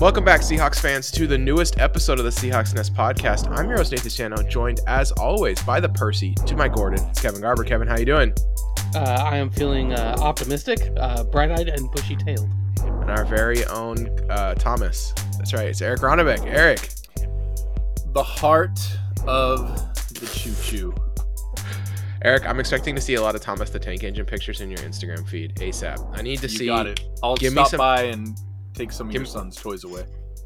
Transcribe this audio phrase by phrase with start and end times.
[0.00, 3.50] Welcome back, Seahawks fans, to the newest episode of the Seahawks Nest podcast.
[3.50, 7.04] I'm your host Nathan Sano, joined as always by the Percy to my Gordon.
[7.08, 7.64] It's Kevin Garber.
[7.64, 8.32] Kevin, how you doing?
[8.94, 12.48] Uh, I am feeling uh, optimistic, uh, bright-eyed, and bushy-tailed.
[12.84, 15.12] And our very own uh, Thomas.
[15.36, 15.66] That's right.
[15.66, 16.46] It's Eric Ronnebeck.
[16.46, 16.90] Eric,
[18.12, 18.78] the heart
[19.26, 19.74] of
[20.14, 20.94] the choo choo.
[22.22, 24.78] Eric, I'm expecting to see a lot of Thomas the Tank Engine pictures in your
[24.80, 25.98] Instagram feed ASAP.
[26.16, 26.66] I need to You see.
[26.66, 27.00] got it.
[27.20, 28.36] I'll give me stop some- by and
[28.74, 30.04] take some of give your me- son's toys away.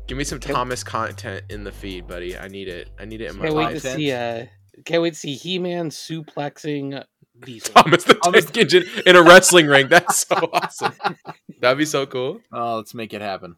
[0.08, 2.36] Give me some Thomas content in the feed, buddy.
[2.36, 2.90] I need it.
[2.98, 4.12] I need it in my Can't wait to see.
[4.12, 4.46] Uh,
[4.84, 7.04] can't wait to see He-Man suplexing
[7.44, 7.72] Diesel.
[7.82, 9.88] Thomas the Thomas- Tank Engine in a wrestling ring.
[9.88, 10.92] That's so awesome.
[11.60, 12.40] That'd be so cool.
[12.52, 13.56] Oh, let's make it happen.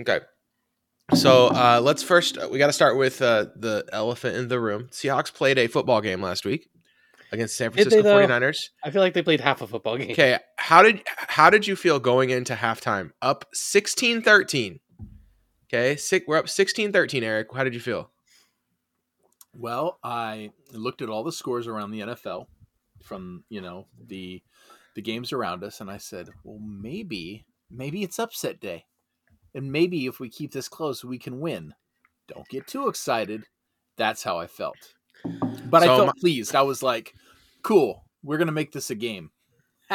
[0.00, 0.20] Okay.
[1.14, 4.88] So uh, let's first, we got to start with uh, the elephant in the room.
[4.92, 6.68] Seahawks played a football game last week
[7.32, 8.26] against San Did they, Francisco though?
[8.26, 8.70] 49ers.
[8.84, 10.10] I feel like they played half a football game.
[10.12, 13.10] Okay, how did how did you feel going into halftime?
[13.22, 14.80] Up 16-13.
[15.72, 17.48] Okay, Sick, we're up 16-13, Eric.
[17.54, 18.10] How did you feel?
[19.56, 22.46] Well, I looked at all the scores around the NFL
[23.02, 24.42] from, you know, the
[24.94, 28.86] the games around us and I said, "Well, maybe maybe it's upset day.
[29.54, 31.74] And maybe if we keep this close, we can win."
[32.28, 33.44] Don't get too excited.
[33.96, 34.94] That's how I felt.
[35.66, 36.54] But I felt my- pleased.
[36.54, 37.14] I was like,
[37.62, 38.04] "Cool.
[38.22, 39.30] We're going to make this a game."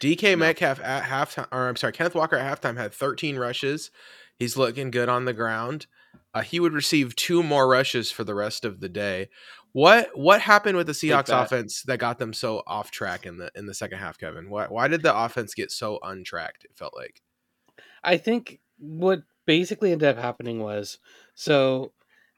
[0.00, 0.36] DK No.
[0.36, 3.90] Metcalf at halftime, or I'm sorry, Kenneth Walker at halftime had 13 rushes.
[4.38, 5.86] He's looking good on the ground.
[6.32, 9.28] Uh, he would receive two more rushes for the rest of the day.
[9.72, 11.44] What what happened with the Seahawks that.
[11.44, 14.50] offense that got them so off track in the in the second half, Kevin?
[14.50, 16.64] Why why did the offense get so untracked?
[16.64, 17.22] It felt like
[18.02, 20.98] I think what basically ended up happening was
[21.34, 21.92] so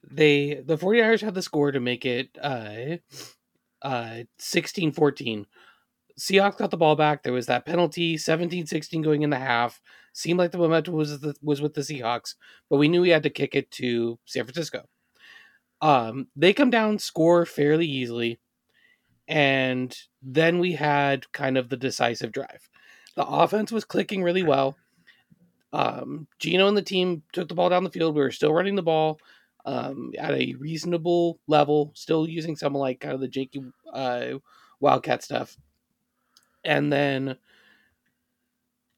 [0.09, 2.97] they the 40 ers had the score to make it uh
[3.83, 5.47] uh 16-14.
[6.19, 7.23] Seahawks got the ball back.
[7.23, 9.81] There was that penalty, 17-16 going in the half.
[10.15, 12.37] Seemed like the momentum was the, was with the Seahawks,
[12.71, 14.89] but we knew we had to kick it to San Francisco.
[15.83, 18.39] Um, they come down, score fairly easily,
[19.29, 22.69] and then we had kind of the decisive drive.
[23.17, 24.77] The offense was clicking really well.
[25.75, 28.15] Um, Geno and the team took the ball down the field.
[28.15, 29.19] We were still running the ball
[29.67, 34.39] um, at a reasonable level, still using some like kind of the janky uh,
[34.81, 35.57] Wildcat stuff.
[36.65, 37.37] And then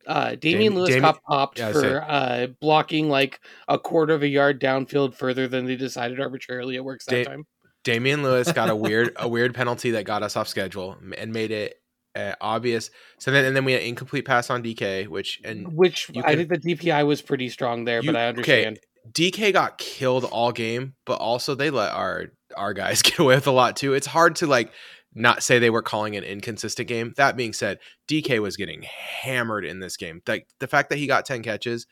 [0.07, 4.23] uh, Damien Dami- Lewis Dami- got popped yeah, for uh, blocking like a quarter of
[4.23, 6.77] a yard downfield further than they decided arbitrarily.
[6.77, 7.47] It works that Da- time.
[7.85, 11.51] Damien Lewis got a weird a weird penalty that got us off schedule and made
[11.51, 11.81] it
[12.17, 12.91] uh, obvious.
[13.19, 16.49] So then and then we had incomplete pass on DK, which and Which I could-
[16.49, 18.81] think the DPI was pretty strong there, You- but I okay, understand.
[19.13, 22.27] DK got killed all game, but also they let our
[22.57, 23.95] our guys get away with a lot too.
[23.95, 24.73] It's hard to like
[25.15, 27.15] not say they were calling an inconsistent game.
[27.17, 30.23] That being said, DK was getting hammered in this game.
[30.27, 31.87] Like the fact that he got 10 catches,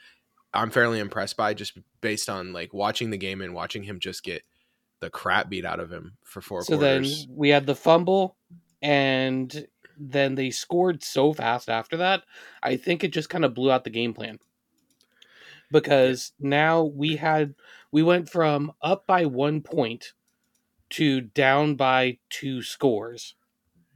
[0.54, 4.22] I'm fairly impressed by just based on like watching the game and watching him just
[4.22, 4.42] get
[5.00, 7.26] the crap beat out of him for four So quarters.
[7.26, 8.36] then we had the fumble,
[8.82, 9.66] and
[9.98, 12.22] then they scored so fast after that.
[12.62, 14.38] I think it just kind of blew out the game plan
[15.70, 17.54] because now we had
[17.92, 20.14] we went from up by one point
[20.90, 23.36] to down by two scores,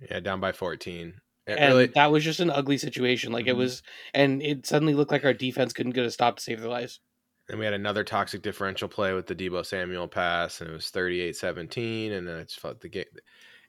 [0.00, 1.20] yeah, down by 14.
[1.46, 3.32] It and really that was just an ugly situation.
[3.32, 3.56] Like it Mhm.
[3.56, 3.82] was,
[4.14, 7.00] and it suddenly looked like our defense couldn't get a stop to save their lives.
[7.48, 10.90] And we had another toxic differential play with the Deebo Samuel pass, and it was
[10.90, 13.06] 38-17, and then it's felt the game.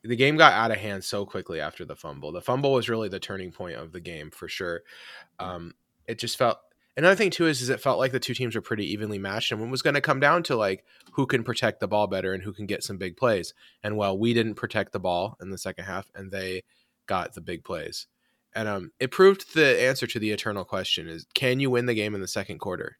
[0.04, 2.32] The game got out of hand so quickly after the fumble.
[2.32, 4.82] The fumble was really the turning point of the game for sure.
[5.40, 5.76] Um,
[6.08, 6.60] it just felt.
[6.98, 9.52] Another thing too is, is it felt like the two teams were pretty evenly matched,
[9.52, 10.84] and it was going to come down to like
[11.14, 13.54] who can protect the ball better and who can get some big plays.
[13.82, 16.64] And well, we didn't protect the ball in the second half, and they
[17.06, 18.08] got the big plays.
[18.54, 21.94] And um, it proved the answer to the eternal question: is can you win the
[21.94, 22.98] game in the second quarter?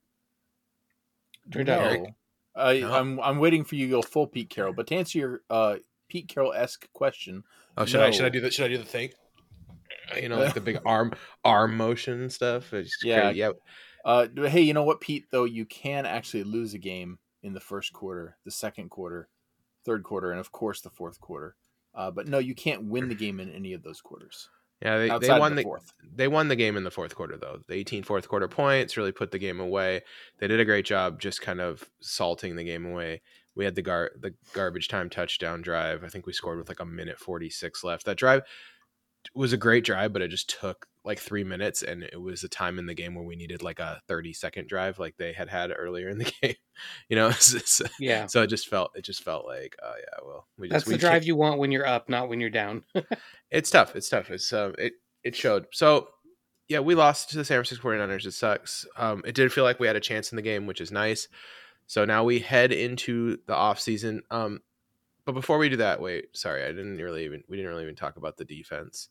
[1.52, 2.02] Turned Eric?
[2.02, 2.16] No.
[2.56, 2.94] I, No.
[2.94, 4.74] I'm I'm waiting for you to go full Pete Carroll.
[4.74, 5.78] But to answer your uh,
[6.08, 7.44] Pete Carroll esque question,
[7.78, 9.10] Oh, should I should I do the should I do the thing?
[10.20, 11.14] You know, like the big arm
[11.44, 12.74] arm motion stuff.
[12.74, 13.22] It's Yeah.
[13.22, 13.40] crazy.
[13.40, 13.52] yeah.
[14.06, 15.26] uh, hey, you know what, Pete?
[15.32, 19.30] Though you can actually lose a game in the first quarter, the second quarter,
[19.86, 21.56] third quarter, and of course the fourth quarter.
[21.94, 24.48] Uh, but no, you can't win the game in any of those quarters
[24.82, 25.92] Yeah, they, they won the, the fourth.
[26.16, 27.60] they won the game in the fourth quarter though.
[27.68, 30.02] The 18 fourth quarter points really put the game away.
[30.40, 33.22] They did a great job just kind of salting the game away.
[33.56, 36.06] We had the gar the garbage time touchdown drive.
[36.06, 38.06] I think we scored with like a minute 46 left.
[38.06, 38.44] That drive
[39.36, 42.50] was a great drive, but it just took like three minutes, and it was a
[42.50, 45.50] time in the game where we needed like a 30 second drive, like they had
[45.50, 46.56] had earlier in the game.
[47.10, 48.28] You know, it's- Yeah.
[48.28, 50.94] so it just felt it just felt like oh yeah, well we just That's we
[50.96, 52.84] the can't- drive you want when you're up, not when you're down.
[53.52, 53.96] it's tough.
[53.96, 54.30] It's tough.
[54.32, 55.66] It's um it it showed.
[55.72, 56.08] So
[56.68, 58.26] yeah, we lost to the San Francisco 49ers.
[58.26, 58.86] It sucks.
[58.96, 61.28] Um, it did feel like we had a chance in the game, which is nice.
[61.86, 64.22] So now we head into the off season.
[64.32, 64.62] Um,
[65.26, 67.96] but before we do that, wait, sorry, I didn't really even we didn't really even
[67.96, 69.10] talk about the defense.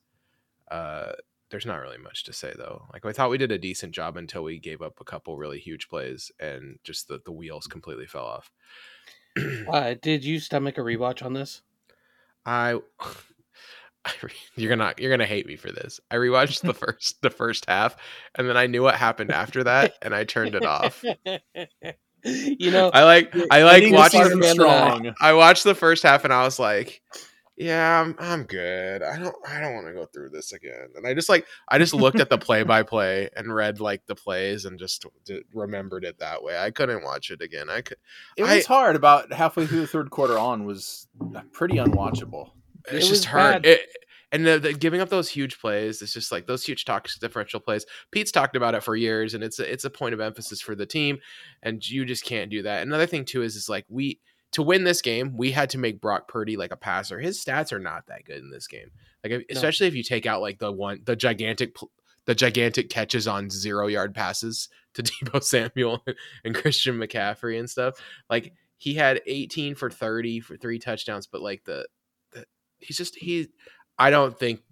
[0.70, 1.12] Uh,
[1.50, 2.86] there's not really much to say though.
[2.92, 5.58] Like I thought we did a decent job until we gave up a couple really
[5.58, 8.50] huge plays and just the, the wheels completely fell off.
[9.68, 11.62] uh, did you stomach a rewatch on this?
[12.46, 12.78] I,
[14.04, 16.00] I re- you're gonna you're gonna hate me for this.
[16.10, 17.96] I rewatched the first the first half,
[18.34, 21.04] and then I knew what happened after that, and I turned it off.
[22.58, 24.22] you know, I like I like watching.
[24.24, 25.14] season strong.
[25.20, 27.00] I watched the first half, and I was like,
[27.56, 29.02] "Yeah, I'm I'm good.
[29.02, 31.78] I don't I don't want to go through this again." And I just like I
[31.78, 35.42] just looked at the play by play and read like the plays and just d-
[35.54, 36.58] remembered it that way.
[36.58, 37.70] I couldn't watch it again.
[37.70, 37.98] I could.
[38.36, 38.96] It I- was hard.
[38.96, 42.50] About halfway through the third quarter on was uh, pretty unwatchable.
[42.88, 43.66] It It's was just hard.
[43.66, 43.80] It,
[44.32, 47.60] and the, the giving up those huge plays, it's just like those huge toxic differential
[47.60, 47.84] plays.
[48.10, 50.74] Pete's talked about it for years, and it's a, it's a point of emphasis for
[50.74, 51.18] the team,
[51.62, 52.82] and you just can't do that.
[52.82, 54.20] Another thing too is is like we
[54.52, 57.20] to win this game, we had to make Brock Purdy like a passer.
[57.20, 58.90] His stats are not that good in this game,
[59.24, 61.74] like if- especially if you take out like the one the gigantic
[62.26, 66.04] the gigantic catches on zero yard passes to Deebo Samuel
[66.44, 67.94] and Christian McCaffrey and stuff.
[68.28, 71.86] Like he had 18 for 30 for three touchdowns, but like the,
[72.32, 72.44] the
[72.78, 73.48] he's just he
[74.00, 74.62] I don't think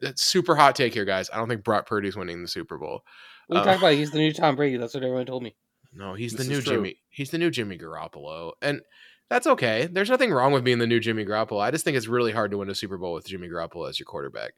[0.00, 1.30] that's super hot take here, guys.
[1.32, 3.04] I don't think Brock Purdy's winning the Super Bowl.
[3.48, 4.78] we Uh, talked about he's the new Tom Brady.
[4.78, 5.54] That's what everyone told me.
[5.92, 6.60] No, he's This the new.
[6.60, 6.96] Jimmy.
[7.08, 8.80] He's the new Jimmy Garoppolo, and
[9.28, 9.88] that's okay.
[9.90, 11.60] There's nothing wrong with being the new Jimmy Garoppolo.
[11.60, 14.00] I just think it's really hard to win a Super Bowl with Jimmy Garoppolo as
[14.00, 14.54] your quarterback.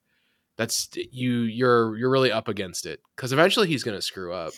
[0.56, 1.42] That's you.
[1.42, 4.54] You're you're really up against it because eventually he's going to screw up.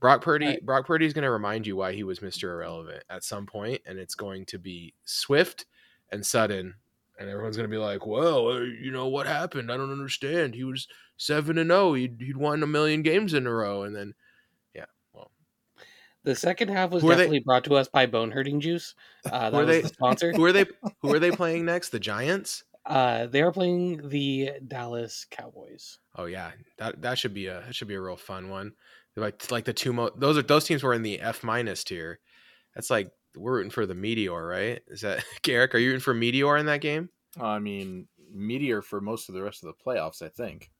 [0.00, 0.46] Brock Purdy.
[0.46, 0.64] Right.
[0.64, 3.82] Brock Purdy is going to remind you why he was Mister Irrelevant at some point,
[3.84, 5.66] and it's going to be swift
[6.10, 6.76] and sudden,
[7.20, 9.70] and everyone's going to be like, "Well, uh, you know what happened?
[9.70, 10.54] I don't understand.
[10.56, 11.92] He was seven and zero.
[11.94, 14.14] He'd he'd won a million games in a row, and then
[14.74, 15.30] yeah, well,
[16.24, 18.94] The second half was Who are they- definitely brought to us by Bone Hurting Juice.
[19.30, 20.32] Uh, that was they- the sponsor.
[20.32, 20.64] who are they?
[21.02, 21.90] Who are they playing next?
[21.90, 22.64] The Giants.
[22.86, 25.98] Uh, they are playing the Dallas Cowboys.
[26.16, 28.72] Oh yeah, that that should be a that should be a real fun one.
[29.16, 32.20] Like like the two mo- those are those teams were in the F minus tier.
[32.74, 34.80] That's like we're rooting for the Meteor, right?
[34.88, 35.74] Is that Garrick?
[35.74, 37.08] Are you rooting for Meteor in that game?
[37.40, 40.70] I mean, Meteor for most of the rest of the playoffs, I think.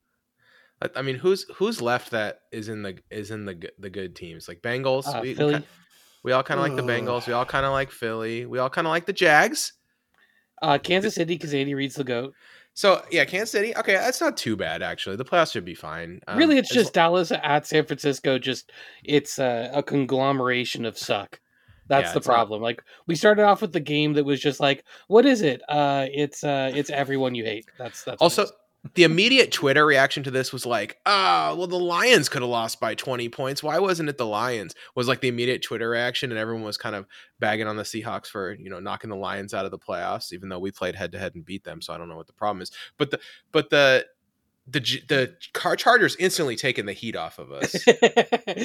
[0.82, 4.17] I- I mean, who's who's left that is in the is in the the good
[4.17, 5.06] teams like Bengals?
[5.06, 5.55] Uh, we, we Philly.
[5.61, 5.67] ki-
[6.23, 7.26] we all kind of like the Bengals.
[7.26, 8.47] We all kind of like Philly.
[8.47, 9.73] We all kind of like the Jags.
[10.62, 12.35] Uh, Kansas City because Andy Reid's the goat.
[12.75, 13.75] So yeah, Kansas City.
[13.76, 15.17] Okay, that's not too bad actually.
[15.17, 16.20] The playoffs should be fine.
[16.29, 18.38] Um, really, it's as just Dallas at San Francisco.
[18.38, 18.70] Just
[19.05, 21.41] it's a, a conglomeration of suck.
[21.90, 22.62] That's Yeah, the it's not- problem.
[22.62, 25.60] Like we started off with the game that was just like, what is it?
[25.69, 27.66] Uh, it's uh, it's everyone you hate.
[27.78, 28.46] That's that's Also,
[28.94, 32.81] the immediate Twitter reaction to this was like, ah, well, the Lions could have lost
[32.81, 33.62] by 20 points.
[33.62, 34.75] Why wasn't it the Lions?
[34.94, 37.06] Was like the immediate Twitter reaction, and everyone was kind of
[37.41, 40.48] bagging on the Seahawks for, you know, knocking the Lions out of the playoffs, even
[40.48, 41.82] though we played head to head and beat them.
[41.82, 42.70] So I don't know what the problem is.
[42.96, 43.20] But the,
[43.53, 44.06] but the,
[44.70, 47.84] the, the car Chargers instantly taking the heat off of us.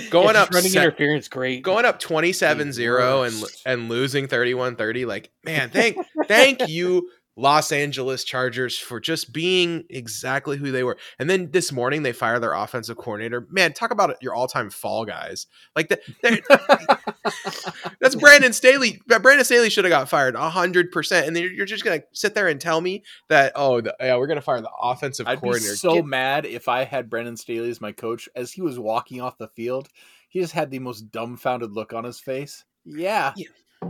[0.09, 1.63] Going up running se- interference, great.
[1.63, 5.97] Going up 27-0 and and losing 31-30 like man thank
[6.27, 10.97] thank you Los Angeles Chargers for just being exactly who they were.
[11.19, 13.45] And then this morning they fire their offensive coordinator.
[13.51, 15.47] Man, talk about your all-time fall guys.
[15.75, 15.99] Like that
[17.99, 19.01] that's Brandon Staley.
[19.07, 21.27] Brandon Staley should have got fired 100%.
[21.27, 24.15] And then you're just going to sit there and tell me that oh, the, yeah,
[24.17, 25.75] we're going to fire the offensive I'd be coordinator.
[25.75, 28.29] so Get- mad if I had Brandon Staley as my coach.
[28.35, 29.89] As he was walking off the field,
[30.29, 32.63] he just had the most dumbfounded look on his face.
[32.85, 33.47] Yeah, Yeah.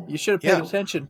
[0.07, 0.63] you should have paid Yeah.
[0.63, 1.09] attention.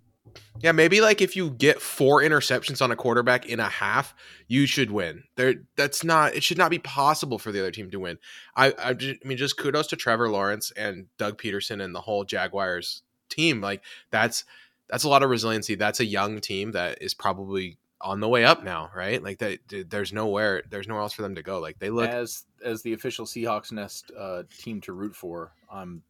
[0.62, 4.16] Yeah, maybe like if you get four interceptions on a quarterback in a half,
[4.48, 5.24] you should win.
[5.36, 6.34] There, that's not.
[6.34, 8.18] It should not be possible for the other team to win.
[8.56, 12.02] I, I, ju- I mean, just kudos to Trevor Lawrence and Doug Pederson and the
[12.02, 13.62] whole Jaguars team.
[13.62, 14.46] Like that's
[14.90, 15.76] that's a lot of resiliency.
[15.76, 19.22] That's a young team that is probably on the way up now, right?
[19.22, 19.60] Like that.
[19.90, 20.64] There's nowhere.
[20.70, 21.60] There's nowhere else for them to go.
[21.60, 22.10] Like they look.
[22.10, 26.02] as as the official Seahawks Nest uh, team to root for, I'm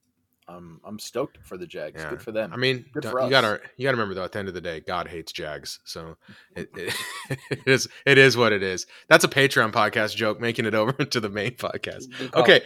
[0.48, 2.02] I'm I'm stoked for the Jags.
[2.02, 2.12] Yeah.
[2.12, 2.54] Good for them.
[2.54, 3.30] I mean, Good for you us.
[3.32, 4.24] gotta you gotta remember though.
[4.24, 6.18] At the end of the day, God hates Jags, so
[6.56, 6.94] it, it,
[7.50, 8.86] it is it is what it is.
[9.08, 12.06] That's a Patreon podcast joke, making it over to the main podcast.
[12.36, 12.62] Okay,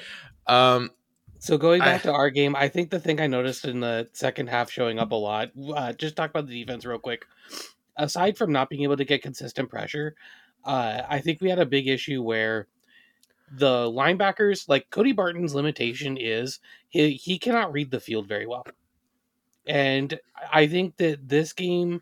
[0.47, 0.89] um,
[1.39, 4.09] So going back I- to our game, I think the thing I noticed in the
[4.13, 5.51] second half showing up a lot.
[5.73, 7.25] Uh, just talk about the defense real quick.
[7.95, 10.15] Aside from not being able to get consistent pressure,
[10.65, 12.67] uh, I think we had a big issue where
[13.51, 18.65] the linebackers, like Cody Barton's limitation is he he cannot read the field very well,
[19.67, 20.19] and
[20.51, 22.01] I think that this game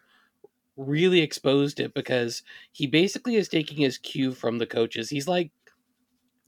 [0.77, 5.09] really exposed it because he basically is taking his cue from the coaches.
[5.09, 5.51] He's like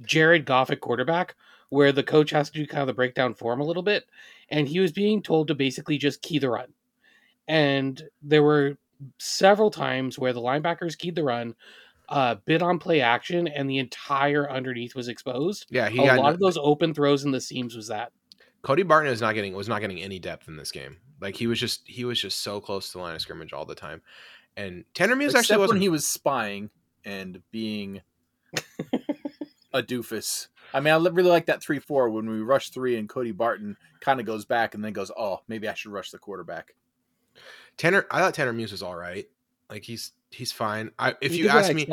[0.01, 1.35] Jared Goff at quarterback,
[1.69, 4.05] where the coach has to do kind of the breakdown for him a little bit,
[4.49, 6.73] and he was being told to basically just key the run.
[7.47, 8.77] And there were
[9.17, 11.55] several times where the linebackers keyed the run,
[12.09, 15.67] uh, bid on play action, and the entire underneath was exposed.
[15.69, 18.11] Yeah, he a got lot no- of those open throws in the seams was that.
[18.61, 20.97] Cody Barton is not getting was not getting any depth in this game.
[21.21, 23.65] Like he was just he was just so close to the line of scrimmage all
[23.65, 24.01] the time.
[24.57, 26.69] And Tanner Muse Except actually wasn't he was spying
[27.05, 28.01] and being
[29.73, 30.47] a doofus.
[30.73, 33.77] I mean, I really like that three four when we rush three and Cody Barton
[34.01, 36.73] kind of goes back and then goes, "Oh, maybe I should rush the quarterback."
[37.77, 39.25] Tanner I thought Tanner Muse was all right.
[39.69, 40.91] Like he's he's fine.
[40.97, 41.87] I if you I asked me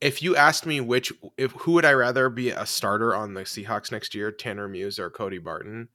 [0.00, 3.42] if you asked me which if who would I rather be a starter on the
[3.42, 5.88] Seahawks next year, Tanner Muse or Cody Barton?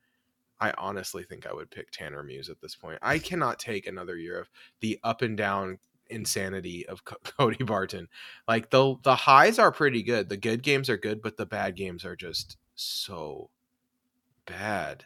[0.60, 3.00] I honestly think I would pick Tanner Muse at this point.
[3.02, 5.78] I cannot take another year of the up and down
[6.10, 8.08] insanity of Co- Cody Barton.
[8.48, 10.30] Like the the highs are pretty good.
[10.30, 13.50] The good games are good, but the bad games are just so
[14.46, 15.06] bad.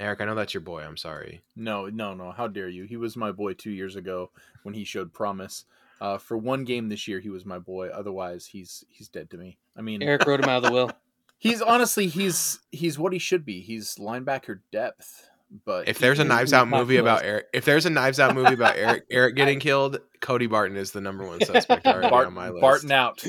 [0.00, 0.82] Eric, I know that's your boy.
[0.82, 1.42] I'm sorry.
[1.54, 2.30] No, no, no.
[2.30, 2.84] How dare you?
[2.84, 4.30] He was my boy two years ago
[4.62, 5.66] when he showed promise.
[6.00, 7.88] Uh, for one game this year, he was my boy.
[7.88, 9.58] Otherwise, he's he's dead to me.
[9.76, 10.90] I mean, Eric wrote him out of the will.
[11.38, 13.60] he's honestly he's he's what he should be.
[13.60, 15.28] He's linebacker depth.
[15.64, 17.28] But If there's a Knives Out movie about close.
[17.28, 20.92] Eric, if there's a Knives Out movie about Eric Eric getting killed, Cody Barton is
[20.92, 22.60] the number one suspect already Bart, on my list.
[22.60, 23.24] Barton out,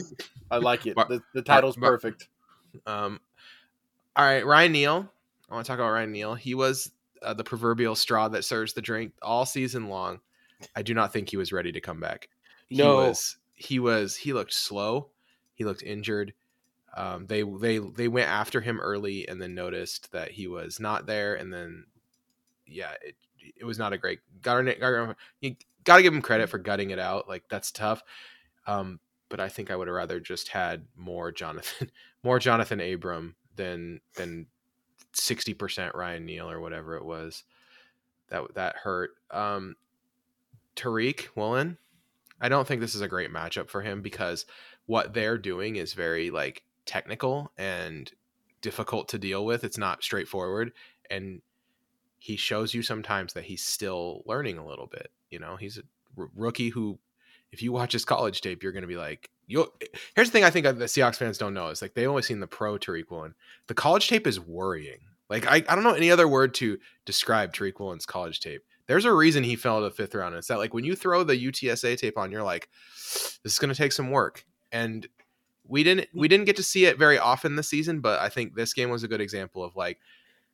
[0.52, 0.96] I like it.
[0.96, 2.30] Bar- the, the title's Bar- perfect.
[2.86, 3.20] Um,
[4.16, 5.12] all right, Ryan Neal.
[5.52, 6.36] I want to talk about Ryan Neal.
[6.36, 6.92] He was
[7.22, 10.22] uh, the proverbial straw that serves the drink all season long.
[10.76, 12.30] I do not think he was ready to come back.
[12.70, 12.96] He No.
[12.96, 13.38] was.
[13.54, 14.16] He was.
[14.16, 15.10] He looked slow.
[15.54, 16.34] He looked injured.
[16.96, 21.06] Um, they they they went after him early and then noticed that he was not
[21.06, 21.86] there, and then
[22.66, 23.16] yeah, it
[23.58, 24.20] it was not a great.
[24.42, 24.66] Got
[25.42, 27.28] you got to give him credit for gutting it out.
[27.28, 28.04] Like that's tough.
[28.68, 31.90] Um, but I think I would have rather just had more Johnathan,
[32.24, 34.48] more Johnathan Abram than than
[35.14, 37.44] sixty percent Ryan Neal or whatever it was.
[38.30, 39.12] That that hurt.
[39.30, 39.76] Um,
[40.76, 41.78] Tariq Woolen,
[42.40, 44.46] I don't think this is a great matchup for him because
[44.86, 48.12] what they're doing is very like technical and
[48.62, 49.64] difficult to deal with.
[49.64, 50.72] It's not straightforward,
[51.10, 51.42] and
[52.20, 55.12] he shows you sometimes that he's still learning a little bit.
[55.30, 55.84] You know, he's a
[56.18, 57.00] r- rookie who,
[57.52, 59.72] if you watch his college tape, you're going to be like, you.
[60.16, 62.40] Here's the thing: I think the Seahawks fans don't know is like they've only seen
[62.40, 63.36] the pro Tariq Woolen.
[63.68, 65.00] The college tape is worrying.
[65.30, 68.64] Like I, I don't know any other word to describe Tariq Woolen's college tape.
[68.88, 70.36] There's a reason he fell to the fifth round.
[70.36, 72.70] It's that like when you throw the UTSA tape on, you're like,
[73.44, 74.46] this is to take some work.
[74.72, 75.08] And
[75.68, 78.56] we didn't we didn't get to see it very often this season, but I think
[78.56, 80.00] this game was a good example of like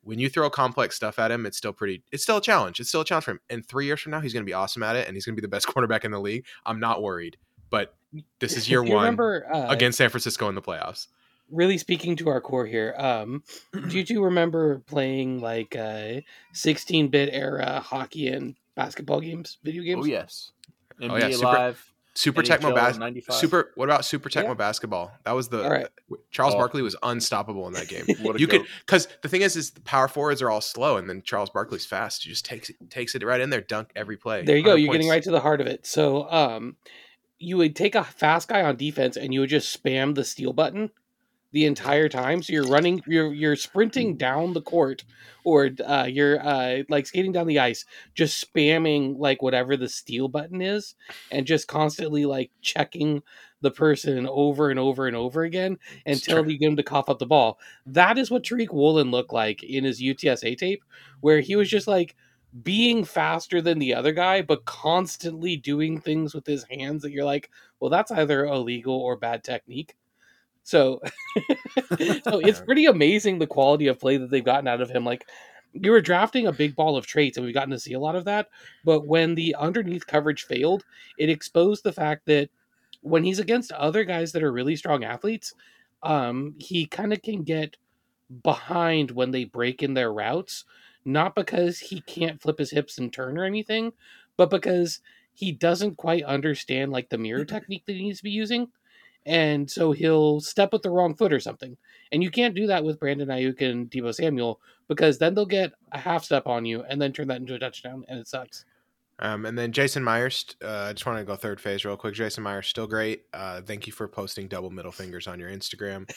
[0.02, 2.02] when you throw complex stuff at him, it's still pretty.
[2.12, 2.80] It's still a challenge.
[2.80, 3.40] It's still a challenge for him.
[3.50, 5.34] And three years from now, he's going to be awesome at it, and he's going
[5.34, 6.46] to be the best quarterback in the league.
[6.64, 7.36] I'm not worried.
[7.70, 7.94] But
[8.40, 11.08] this is year Do you one remember uh, against San Francisco in the playoffs.
[11.50, 16.20] really speaking to our core here um do you two remember playing like uh
[16.54, 20.52] 16-bit era hockey and basketball games video games Oh yes,
[21.00, 23.36] NBA Oh, yeah, Super- Live, Super NHL Tecmo bas- 95.
[23.36, 23.70] Super.
[23.76, 24.54] What about Super Tecmo Yeah.
[24.54, 25.12] basketball?
[25.24, 25.86] That was the All right.
[26.32, 26.58] Charles Oh.
[26.58, 28.04] Barkley was unstoppable in that game.
[28.22, 30.96] What a you could because the thing is, is the power forwards are all slow,
[30.96, 32.24] and then Charles Barkley's fast.
[32.24, 34.42] He just takes it, takes it right in there, dunk every play.
[34.42, 36.76] there you go you're getting right to the heart of it so um
[37.38, 40.52] you would take a fast guy on defense and you would just spam the steal
[40.52, 40.90] button
[41.52, 45.04] the entire time so you're running you're you're sprinting down the court
[45.44, 50.28] or uh you're uh like skating down the ice just spamming like whatever the steal
[50.28, 50.94] button is
[51.30, 53.22] and just constantly like checking
[53.60, 57.18] the person over and over and over again until you get him to cough up
[57.18, 57.58] the ball.
[57.86, 60.84] That is what Tariq Woolen looked like in his UTSA tape,
[61.20, 62.14] where he was just like
[62.62, 67.24] being faster than the other guy, but constantly doing things with his hands that you're
[67.24, 67.50] like,
[67.80, 69.96] well, that's either illegal or bad technique.
[70.62, 71.00] So,
[71.98, 75.04] so it's pretty amazing the quality of play that they've gotten out of him.
[75.04, 75.26] Like
[75.72, 78.16] you were drafting a big ball of traits, and we've gotten to see a lot
[78.16, 78.48] of that.
[78.84, 80.84] But when the underneath coverage failed,
[81.18, 82.48] it exposed the fact that
[83.02, 85.54] when he's against other guys that are really strong athletes,
[86.02, 87.76] um, he kind of can get
[88.42, 90.64] behind when they break in their routes,
[91.08, 93.92] not because he can't flip his hips and turn or anything,
[94.36, 95.00] but because
[95.32, 98.68] he doesn't quite understand like the mirror technique that he needs to be using.
[99.26, 101.76] And so he'll step with the wrong foot or something.
[102.12, 105.72] And you can't do that with Brandon Aiyuk and Deebo Samuel because then they'll get
[105.92, 108.64] a half step on you and then turn that into a touchdown and it sucks.
[109.20, 112.14] Um, and then Jason Myers, uh, I just want to go third phase real quick.
[112.14, 113.24] Jason Myers, still great.
[113.34, 116.08] Uh, thank you for posting double middle fingers on your Instagram.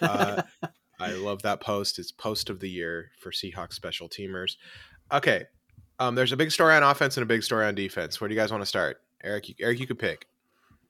[0.00, 0.42] Uh,
[0.98, 1.98] I love that post.
[1.98, 4.56] It's post of the year for Seahawks special teamers.
[5.12, 5.44] Okay,
[5.98, 8.20] um, there's a big story on offense and a big story on defense.
[8.20, 9.00] Where do you guys want to start?
[9.22, 10.26] Eric, you, Eric, you could pick.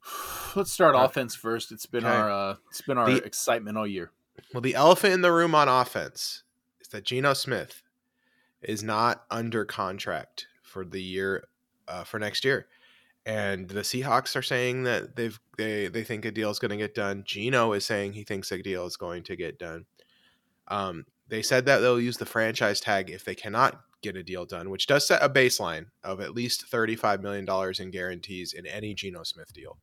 [0.54, 1.72] Let's start Uh, offense first.
[1.72, 2.14] It's been okay.
[2.14, 4.10] our uh, it's been our The- excitement all year.
[4.52, 6.42] Well, the elephant in the room on offense
[6.80, 7.82] is that Geno Smith
[8.62, 11.44] is not under contract for the year
[11.88, 12.66] uh, for next year,
[13.24, 16.76] and the Seahawks are saying that they've they they think a deal is going to
[16.76, 17.22] get done.
[17.26, 19.86] Geno is saying he thinks a deal is going to get done.
[20.68, 24.44] Um, they said that they'll use the franchise tag if they cannot get a deal
[24.46, 28.66] done, which does set a baseline of at least thirty-five million dollars in guarantees in
[28.66, 29.78] any Geno Smith deal.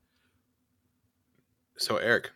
[1.78, 2.32] So, Eric,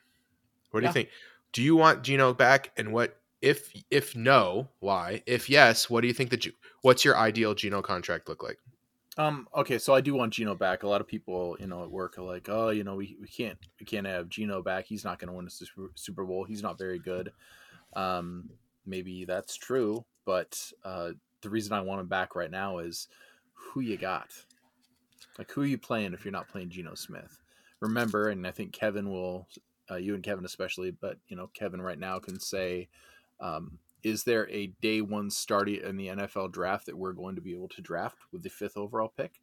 [0.72, 0.89] what do Yeah.
[0.89, 1.10] you think?
[1.54, 2.72] Do you want Geno back?
[2.75, 5.24] And what if if no, why?
[5.25, 8.60] If yes, what do you think that you what's your ideal Geno contract look like?
[9.18, 9.48] Um.
[9.56, 10.84] Okay, so I do want Geno back.
[10.84, 13.27] A lot of people, you know, at work are like, "Oh, you know, we, we
[13.27, 14.86] can't we can't have Geno back.
[14.86, 16.44] He's not going to win a Super Bowl.
[16.44, 17.32] He's not very good."
[17.98, 18.51] Um.
[18.89, 21.10] Maybe that's true, but uh,
[21.42, 23.10] the reason I want him back right now is
[23.54, 24.30] who you got.
[25.38, 27.38] Like, who are you playing if you're not playing Geno Smith?
[27.82, 29.50] Remember, and I think Kevin will,
[29.92, 32.88] uh, you and Kevin especially, but you know, Kevin right now can say,
[33.42, 37.42] um, is there a day one starter in the NFL draft that we're going to
[37.42, 39.42] be able to draft with the fifth overall pick?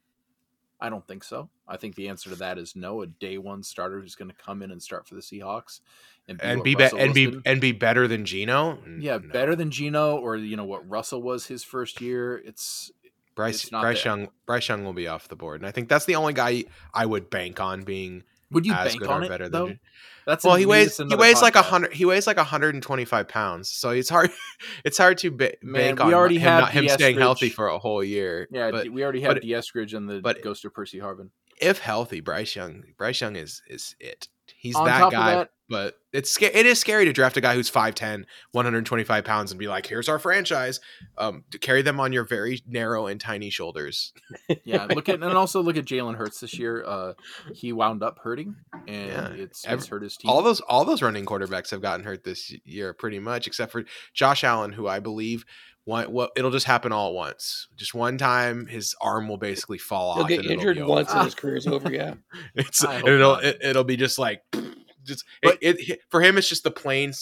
[0.84, 1.48] I don't think so.
[1.66, 3.00] I think the answer to that is no.
[3.00, 5.80] A day one starter who's going to come in and start for the Seahawks
[6.28, 8.78] And what be, be and be and be better than Geno?
[8.98, 9.32] yeah, No.
[9.32, 12.36] better than Geno or you know what Russell was his first year.
[12.44, 12.92] It's
[13.34, 14.12] Bryce it's Bryce there.
[14.16, 16.64] Young Bryce Young will be off the board, and I think that's the only guy
[16.92, 18.22] I would bank on being
[18.54, 19.66] would you bank on it better though?
[19.68, 19.80] than.
[20.26, 21.92] That's Well, he weighs he weighs like a hundred.
[21.92, 24.30] He weighs like 125 pounds, so it's hard.
[24.84, 27.50] It's hard to ba- Man, bank we on already him, have not, him staying healthy
[27.50, 28.48] for a whole year.
[28.50, 29.48] Yeah, but we already have but- D.
[29.50, 31.28] Eskridge and the but- ghost of Percy Harvin.
[31.60, 34.28] if healthy, Bryce Young, Bryce Young is is it.
[34.64, 35.34] He's On that top of guy.
[35.36, 39.50] that- but it's sca- it is scary to draft a guy who's 5'10", 125 pounds
[39.50, 40.78] and be like, "Here's our franchise."
[41.16, 44.12] Um, to carry them on your very narrow and tiny shoulders.
[44.64, 46.84] Yeah, look at and also look at Jalen Hurts this year.
[46.86, 47.14] Uh,
[47.54, 50.30] he wound up hurting, and Yeah, it's, every- it's hurt his team.
[50.30, 53.84] All those all those running quarterbacks have gotten hurt this year, pretty much, except for
[54.12, 55.44] Josh Allen, who I believe.
[55.86, 57.68] One, well, it'll just happen all at once.
[57.76, 60.28] Just one time, his arm will basically fall He'll off.
[60.28, 61.18] get and it'll injured once over.
[61.18, 61.92] and his career's over.
[61.92, 62.14] Yeah.
[62.54, 63.44] It's I it'll not.
[63.44, 64.40] it, it'll be just like
[65.04, 66.38] just But- it, it for him.
[66.38, 67.12] It's just the plane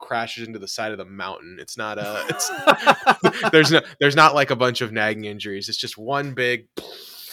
[0.00, 1.56] crashes into the side of the mountain.
[1.60, 2.24] It's not a.
[2.28, 2.50] It's
[3.52, 5.68] there's no there's not like a bunch of nagging injuries.
[5.70, 6.66] It's just one big.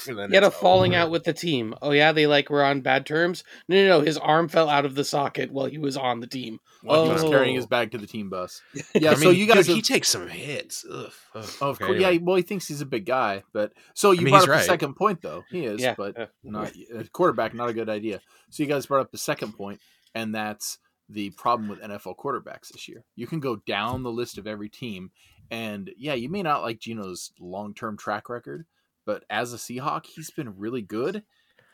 [0.10, 1.04] And then He had a falling over.
[1.04, 1.74] out with the team.
[1.82, 3.44] Oh yeah, they like were on bad terms.
[3.68, 4.06] No, no, no.
[4.06, 6.60] His arm fell out of the socket while he was on the team.
[6.84, 7.30] while he was Oh.
[7.30, 8.62] carrying his bag to the team bus.
[8.96, 10.86] Yeah, I so you guys, dude, he takes some hits.
[10.90, 11.44] Ugh, ugh.
[11.44, 12.08] of Okay, course, yeah.
[12.08, 12.24] anyway.
[12.24, 14.64] Well, he thinks he's a big guy, but so you mean, brought he's up the
[14.64, 15.44] second point, though.
[15.50, 15.96] He is, Yeah.
[15.98, 17.54] but not a quarterback.
[17.54, 18.22] Not a good idea.
[18.52, 19.80] So you guys brought up the second point,
[20.16, 20.78] and that's
[21.10, 23.04] the problem with NFL quarterbacks this year.
[23.16, 25.12] You can go down the list of every team,
[25.50, 28.66] and yeah, you may not like Geno's long-term track record,
[29.08, 31.24] but as a Seahawk, he's been really good,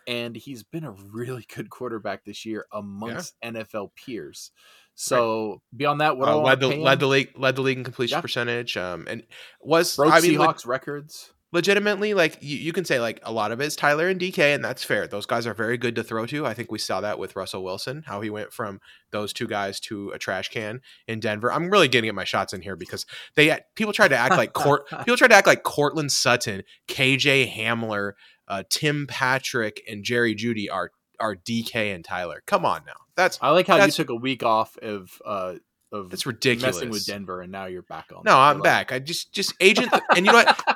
[0.07, 4.51] and he's been a really good quarterback this year amongst NFL peers.
[4.95, 6.81] So beyond that, what Uh, I led the him?
[6.83, 8.21] led the league led the league in completion Yeah.
[8.21, 8.77] percentage.
[8.77, 9.25] Um, and
[9.59, 11.33] was broke I mean, Seahawks records.
[11.53, 14.55] Legitimately like you, you can say like a lot of it is Tyler and DK,
[14.55, 15.05] and that's fair.
[15.05, 16.47] Those guys are very good to throw to.
[16.47, 19.79] I think we saw that with Russell Wilson, how he went from those two guys
[19.81, 21.53] to a trash can in Denver.
[21.53, 24.53] I'm really getting at my shots in here because they people tried to act like
[24.53, 28.13] court people tried to act like Courtland Sutton, KJ Hamler,
[28.47, 30.89] uh, Tim Patrick, and Jerry Jeudy are
[31.19, 32.41] are DK and Tyler.
[32.47, 35.55] Come on now, that's I like how you took a week off of uh
[35.93, 36.77] of that's ridiculous.
[36.77, 38.23] messing with Denver, and now you're back on.
[38.25, 38.37] No.
[38.37, 38.91] I'm love back.
[38.91, 40.72] I just just agent and you know what?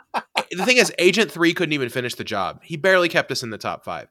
[0.51, 2.61] The thing is, Agent Three couldn't even finish the job.
[2.63, 4.07] He barely kept us in the top five.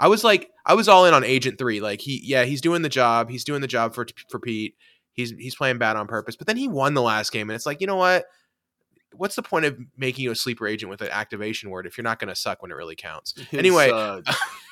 [0.00, 1.80] I was like, I was all in on Agent Three.
[1.80, 3.30] Like he, yeah, he's doing the job.
[3.30, 4.74] He's doing the job for for Pete.
[5.12, 6.36] He's he's playing bad on purpose.
[6.36, 8.24] But then he won the last game, and it's like, you know what?
[9.16, 12.04] What's the point of making you a sleeper agent with an activation word if you're
[12.04, 13.34] not going to suck when it really counts?
[13.36, 13.58] it.
[13.58, 14.20] anyway- uh,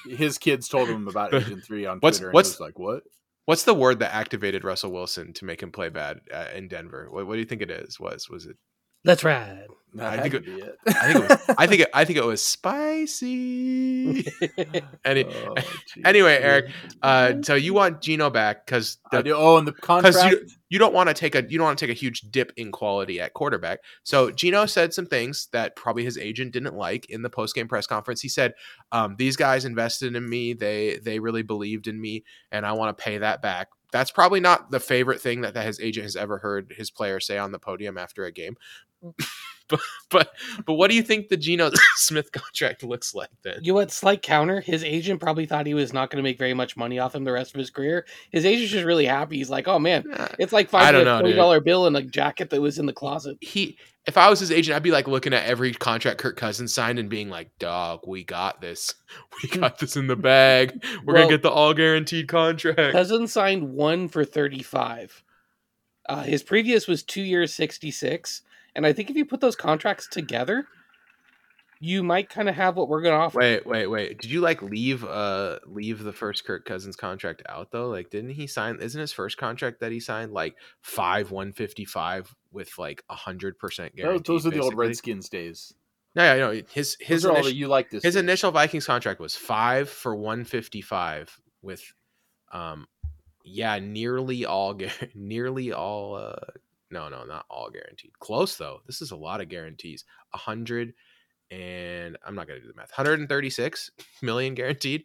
[0.08, 2.78] his kids told him about Agent Three on What's- Twitter, and what's- he was like,
[2.78, 3.02] "What?"
[3.46, 7.06] What's the word that activated Russell Wilson to make him play bad uh, in Denver?
[7.10, 7.98] What, what do you think it is?
[8.00, 8.56] Was was it?
[9.04, 9.66] That's right.
[10.00, 10.78] I think it- it.
[10.86, 11.54] I think it was.
[11.58, 14.26] I think it, I think it was spicy.
[15.04, 15.54] Any, Oh,
[16.04, 16.70] anyway, Eric,
[17.02, 20.30] Uh, so you want Geno back because Oh, and the contract.
[20.30, 22.52] you you don't want to take a you don't want to take a huge dip
[22.56, 23.80] in quality at quarterback.
[24.02, 27.68] So Geno said some things that probably his agent didn't like in the post game
[27.68, 28.20] press conference.
[28.20, 28.54] He said,
[28.92, 30.52] um, "These guys invested in me.
[30.54, 34.40] They they really believed in me, and I want to pay that back." That's probably
[34.40, 37.52] not the favorite thing that, that his agent has ever heard his player say on
[37.52, 38.56] the podium after a game.
[39.68, 40.32] but but
[40.64, 43.58] but what do you think the Geno Smith contract looks like then?
[43.62, 43.90] You know what?
[43.90, 44.60] Slight counter.
[44.60, 47.24] His agent probably thought he was not going to make very much money off him
[47.24, 48.06] the rest of his career.
[48.30, 49.38] His agent's just really happy.
[49.38, 50.04] He's like, "Oh man,
[50.38, 52.78] it's like I finding don't a know, twenty dollar bill in a jacket that was
[52.78, 55.72] in the closet." he if I was his agent, I'd be like looking at every
[55.72, 58.94] contract Kirk Cousins signed and being like, "Dog, we got this.
[59.42, 60.82] We got this in the bag.
[61.04, 65.22] We're Well- gonna get the all guaranteed contract." Cousins signed one for thirty five.
[66.08, 68.42] Uh, his previous was two years, 66.
[68.76, 70.66] And I think if you put those contracts together,
[71.80, 73.38] you might kind of have what we're going to offer.
[73.38, 74.20] Wait, wait, wait.
[74.20, 77.88] Did you like leave uh leave the first Kirk Cousins contract out though?
[77.88, 82.78] Like didn't he sign isn't his first contract that he signed like 5 155 with
[82.78, 83.54] like a 100%
[83.94, 84.02] guarantee?
[84.02, 84.74] Those, those are the old?
[84.76, 85.74] Redskins days.
[86.14, 88.02] No, yeah, no, his his Those all initial, you like this.
[88.02, 88.24] his year.
[88.24, 91.82] initial Vikings contract was 5 for 155 with
[92.52, 92.86] um
[93.44, 94.78] yeah, nearly all
[95.14, 96.36] nearly all uh
[96.90, 98.12] no, no, not all guaranteed.
[98.20, 98.80] Close though.
[98.86, 100.04] This is a lot of guarantees.
[100.30, 100.92] 100
[101.50, 102.90] and I'm not going to do the math.
[102.90, 103.90] 136
[104.22, 105.04] million guaranteed.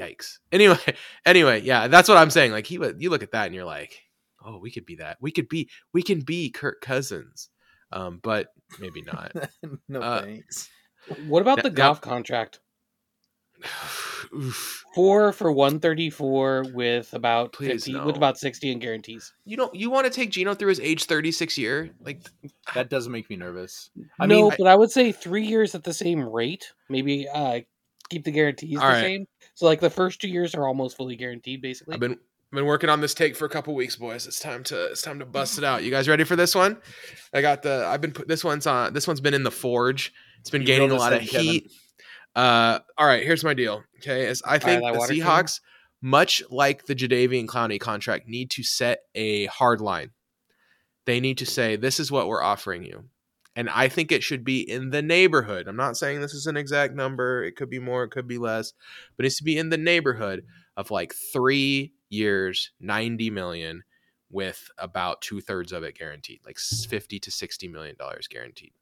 [0.00, 0.38] Yikes.
[0.52, 0.78] Anyway,
[1.24, 2.50] anyway, yeah, that's what I'm saying.
[2.52, 4.00] Like he would you look at that and you're like,
[4.44, 5.18] "Oh, we could be that.
[5.20, 7.48] We could be we can be Kirk Cousins."
[7.92, 8.48] Um, but
[8.80, 9.32] maybe not.
[9.88, 10.68] no Uh, thanks.
[11.28, 12.58] What about Now- the now- Goff contract?
[14.34, 14.84] Oof.
[14.94, 18.06] Four for 134 with about Please, 50, no.
[18.06, 19.32] with about 60 in guarantees.
[19.44, 21.90] You don't you want to take Geno through his age 36 year?
[22.00, 22.22] Like
[22.74, 23.90] That doesn't make me nervous.
[24.18, 26.72] I no, mean, but I would say three years at the same rate.
[26.88, 27.60] Maybe uh,
[28.10, 29.00] keep the guarantees the right.
[29.00, 29.26] same.
[29.54, 31.94] So like the first two years are almost fully guaranteed, basically.
[31.94, 32.18] I've been
[32.54, 34.26] been working on this take for a couple weeks, boys.
[34.26, 35.82] It's time to it's time to bust it out.
[35.82, 36.78] You guys ready for this one?
[37.32, 40.12] I got the I've been put this one's on this one's been in the forge.
[40.40, 41.64] It's been You gaining a lot of heat.
[41.64, 41.70] Kevin.
[42.34, 43.82] Uh all right, here's my deal.
[43.98, 45.60] Okay, is I think the Seahawks,
[46.02, 50.10] much like the Jadeveon Clowney contract, need to set a hard line.
[51.06, 53.04] They need to say, this is what we're offering you.
[53.56, 55.68] And I think it should be in the neighborhood.
[55.68, 57.44] I'm not saying this is an exact number.
[57.44, 58.72] It could be more, it could be less,
[59.16, 60.44] but it needs to be in the neighborhood
[60.76, 63.84] of like three years, 90 million,
[64.30, 68.72] with about two thirds of it guaranteed, like 50 to 60 million dollars guaranteed.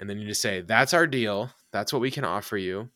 [0.00, 1.50] And then you just say, that's our deal.
[1.72, 2.90] That's what we can offer you.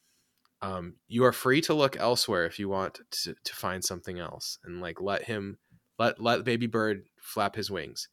[0.61, 4.59] Um, you are free to look elsewhere if you want to, to find something else
[4.65, 5.59] and like let him
[5.99, 8.09] let let baby bird flap his wings.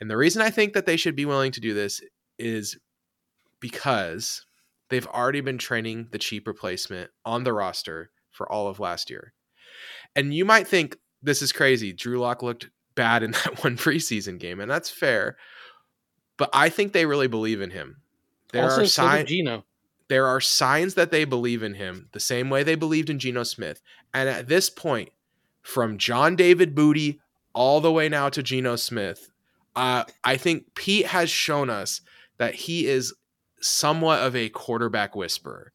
[0.00, 2.02] And the reason I think that they should be willing to do this
[2.38, 2.78] is
[3.60, 4.44] because
[4.90, 9.32] they've already been training the cheap replacement on the roster for all of last year.
[10.14, 11.92] And you might think this is crazy.
[11.92, 15.36] Drew Lock looked bad in that one preseason game, and that's fair.
[16.38, 18.02] But I think they really believe in him.
[18.56, 19.64] There also, are signs Geno.
[20.08, 23.42] there are signs that they believe in him the same way they believed in Geno
[23.42, 23.80] Smith.
[24.12, 25.10] And at this point,
[25.62, 27.20] from John David Booty
[27.52, 29.30] all the way now to Geno Smith,
[29.74, 32.00] uh, I think Pete has shown us
[32.38, 33.14] that he is
[33.60, 35.72] somewhat of a quarterback whisperer.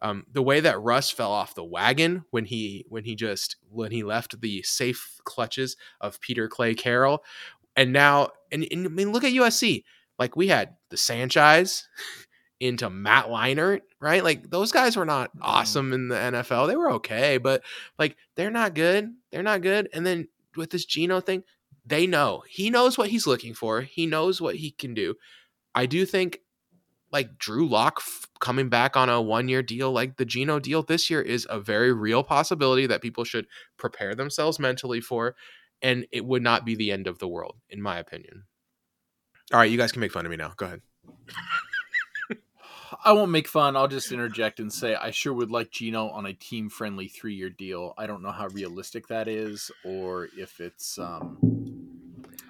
[0.00, 3.92] Um, the way that Russ fell off the wagon when he when he just when
[3.92, 7.22] he left the safe clutches of Peter Clay Carroll,
[7.76, 9.84] and now and, and I mean look at USC.
[10.22, 11.88] Like we had the Sanchez
[12.60, 14.22] into Matt Leinart, right?
[14.22, 15.42] Like those guys were not mm-hmm.
[15.42, 16.68] awesome in the NFL.
[16.68, 17.64] They were okay, but
[17.98, 19.12] like they're not good.
[19.32, 19.88] They're not good.
[19.92, 21.42] And then with this Geno thing,
[21.84, 22.44] they know.
[22.48, 23.80] He knows what he's looking for.
[23.80, 25.16] He knows what he can do.
[25.74, 26.38] I do think
[27.10, 30.84] like Drew Lock f- coming back on a one year deal, like the Geno deal
[30.84, 35.34] this year, is a very real possibility that people should prepare themselves mentally for.
[35.82, 38.44] And it would not be the end of the world, in my opinion.
[39.52, 40.52] All right, you guys can make fun of me now.
[40.56, 40.80] Go ahead.
[43.04, 43.76] I won't make fun.
[43.76, 47.34] I'll just interject and say I sure would like Geno on a team friendly three
[47.34, 47.94] year deal.
[47.98, 51.51] I don't know how realistic that is, or if it's um.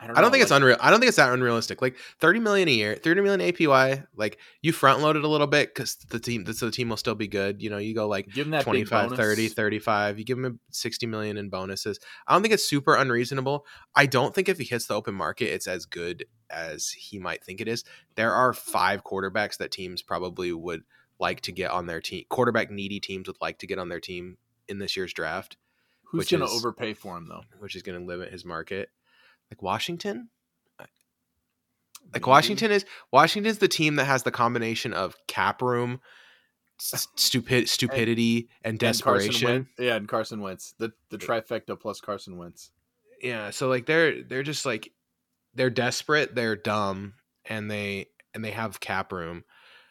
[0.03, 0.77] I don't, I don't think it's unreal.
[0.81, 1.81] I don't think it's that unrealistic.
[1.81, 5.47] Like 30 million a year, 30 million APY, like you front load it a little
[5.47, 7.63] bit because the team, so the team will still be good.
[7.63, 10.19] You know, you go like Give him that 25, 30, 35.
[10.19, 12.01] You give him 60 million in bonuses.
[12.27, 13.65] I don't think it's super unreasonable.
[13.95, 17.45] I don't think if he hits the open market, it's as good as he might
[17.45, 17.85] think it is.
[18.17, 20.83] There are five quarterbacks that teams probably would
[21.19, 22.25] like to get on their team.
[22.29, 24.37] Quarterback needy teams would like to get on their team
[24.69, 25.57] in this year's draft,
[26.05, 27.43] Who's going to overpay for him though?
[27.59, 28.91] which is going to limit his market.
[29.53, 30.31] Like Washington,
[30.81, 30.85] uh,
[32.05, 32.31] like Maybe.
[32.31, 36.01] Washington is Washington's the team that has the combination of cap room,
[36.79, 39.49] stupid stupidity, and And desperation.
[39.49, 42.71] Wentz- yeah, and Carson Wentz, the the trifecta plus Carson Wentz.
[43.23, 44.91] yeah, so like they're they're just like
[45.55, 47.13] they're desperate, they're dumb,
[47.45, 49.45] and they and they have cap room.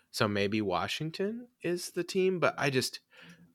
[0.10, 3.00] So maybe Washington is the team, but I just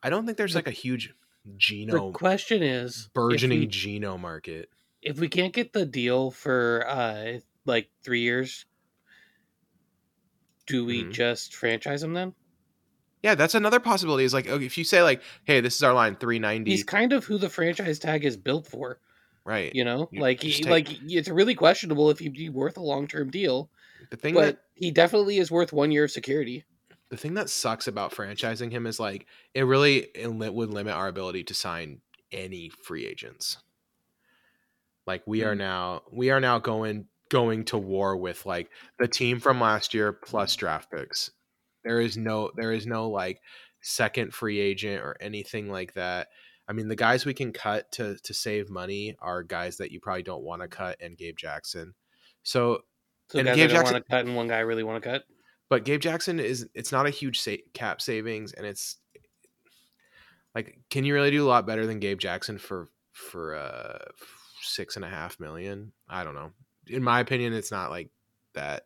[0.05, 1.13] I don't think there's like a huge
[1.45, 4.71] The Geno question is, burgeoning Geno market.
[5.07, 8.67] If we can't get the deal for uh like three years,
[10.67, 11.13] do we Mhm.
[11.13, 12.35] just franchise him then?
[13.23, 14.25] Yeah, that's another possibility.
[14.25, 16.85] Is like okay, if you say like, hey, this is our line three ninety, He's
[16.85, 19.01] kind of who the franchise tag is built for.
[19.45, 19.75] right?
[19.75, 22.83] You know, You like he, take- like it's really questionable if he'd be worth a
[22.83, 23.71] long term deal,
[24.11, 26.65] The thing but that he definitely is worth one year of security.
[27.11, 31.09] the thing that sucks about franchising him is like it really it would limit our
[31.09, 32.01] ability to sign
[32.33, 33.59] any free agents.
[35.07, 35.59] Like we are Mm.
[35.59, 40.13] now we are now going going to war with like the team from last year
[40.13, 41.31] plus draft picks.
[41.85, 43.41] There is no there is no like
[43.83, 46.29] second free agent or anything like that.
[46.69, 50.01] I mean, the guys we can cut to to save money are guys that you
[50.01, 51.95] probably don't want to cut and Gabe Jackson.
[52.43, 52.81] So,
[53.31, 55.25] So And Gabe Jackson- want to cut and one guy I really want to cut.
[55.69, 58.97] but Gabe Jackson is it's not a huge sa- cap savings and it's
[60.55, 63.99] like can you really do a lot better than Gabe Jackson for for uh
[64.67, 65.93] six and a half million?
[66.09, 66.53] I don't know.
[66.87, 68.11] In my opinion, it's not like
[68.55, 68.85] that.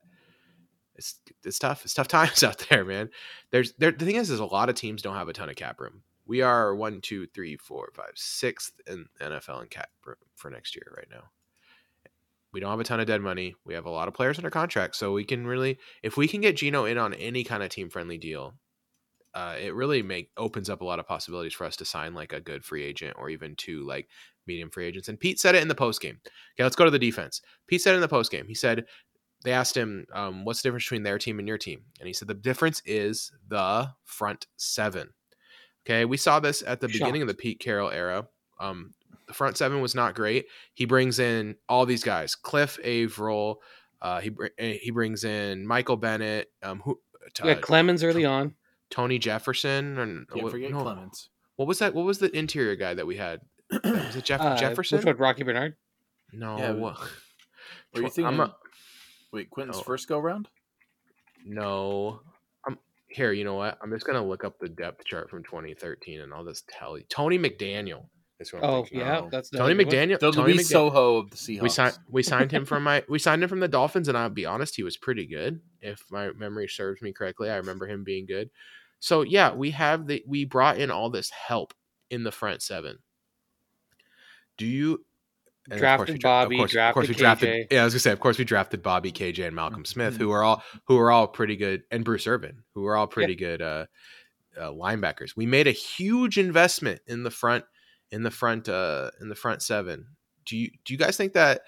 [0.97, 1.85] It's it's tough.
[1.85, 3.11] It's tough times out there, man.
[3.51, 5.57] There's there the thing is, is a lot of teams don't have a ton of
[5.57, 6.03] cap room.
[6.27, 10.77] We are one, two, three, four, five, sixth in NFL in cap room for next
[10.77, 11.25] year right now.
[12.53, 13.55] We don't have a ton of dead money.
[13.65, 16.41] We have a lot of players under contract, so we can really, if we can
[16.41, 18.55] get Geno in on any kind of team friendly deal,
[19.35, 22.33] uh, it really make opens up a lot of possibilities for us to sign like
[22.33, 24.09] a good free agent or even two like
[24.47, 25.09] medium free agents.
[25.09, 26.19] And Pete said it in the post game.
[26.25, 27.41] Okay, let's go to the defense.
[27.67, 28.85] Pete said in the post game, he said
[29.45, 32.13] they asked him, um, "What's the difference between their team and your team?" And he
[32.13, 35.11] said the difference is the front seven.
[35.87, 38.29] Okay, we saw this at the beginning of the Pete Carroll era.
[38.59, 38.93] Um,
[39.27, 40.47] the front seven was not great.
[40.75, 43.63] He brings in all these guys: Cliff Avril.
[44.03, 46.51] Uh, he br- eh, he brings in Michael Bennett.
[46.63, 47.01] Um, who?
[47.45, 48.55] Yeah, Clemons early on.
[48.91, 51.29] Tony Jefferson and forget no, Clemons.
[51.57, 51.95] what was that?
[51.95, 53.41] What was the interior guy that we had?
[53.85, 54.99] Was it Jeff Uh, Jefferson?
[54.99, 55.17] Which one?
[55.17, 55.77] Rocky Bernard.
[56.33, 56.59] No.
[56.59, 56.99] Yeah, what-
[57.95, 58.41] Were you I'm thinking?
[58.41, 58.55] a-
[59.33, 59.83] wait, Quentin's Oh.
[59.83, 60.49] first go round?
[61.45, 62.21] no.
[62.67, 62.79] I'm
[63.09, 63.33] here.
[63.33, 63.79] You know what?
[63.83, 67.05] I'm just gonna look up the depth chart from 2013, and I'll just tell you.
[67.09, 68.07] Tony McDaniel.
[68.39, 69.01] Is what I'm Oh thinking.
[69.01, 69.29] yeah, Oh.
[69.31, 70.09] that's Tony another good one.
[70.09, 70.19] McDaniel.
[70.21, 71.61] The Tony Luis McDaniel- Soho of the Seahawks.
[71.63, 74.31] we signed we signed him from my we signed him from the Dolphins, and I'll
[74.31, 75.61] be honest, he was pretty good.
[75.83, 78.51] If my memory serves me correctly, I remember him being good.
[78.99, 81.75] So yeah, we have the we brought in all this help
[82.09, 82.99] in the front seven.
[84.61, 85.05] Do you
[85.65, 87.69] and of Drafted we Bobby, Of course, of course we drafted drafted.
[87.71, 87.73] KJ.
[87.73, 90.23] Yeah, I was gonna say, of course we drafted Bobby, KJ, and Malcolm Smith, Mm-hmm.
[90.23, 93.37] who are all who are all pretty good, and Bruce Irvin, who are all pretty
[93.37, 93.87] good uh,
[94.59, 95.35] uh, linebackers.
[95.35, 97.65] We made a huge investment in the front
[98.11, 100.09] in the front uh, in the front seven.
[100.45, 101.63] Do you do you guys think that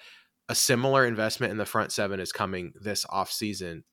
[0.49, 3.83] a similar investment in the front seven is coming this off season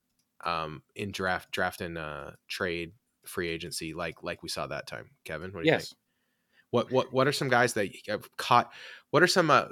[0.44, 2.92] um, in draft draft and uh, trade
[3.24, 5.10] free agency like like we saw that time?
[5.24, 5.99] Kevin, what do you think?
[6.70, 8.72] What what what are some guys that have caught?
[9.10, 9.66] What are some uh,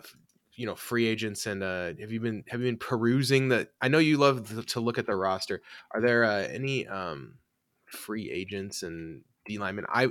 [0.54, 3.68] you know free agents and uh, have you been have you been perusing the?
[3.80, 5.62] I know you love th- to look at the roster.
[5.92, 7.34] Are there uh, any um,
[7.86, 10.08] free agents and D linemen I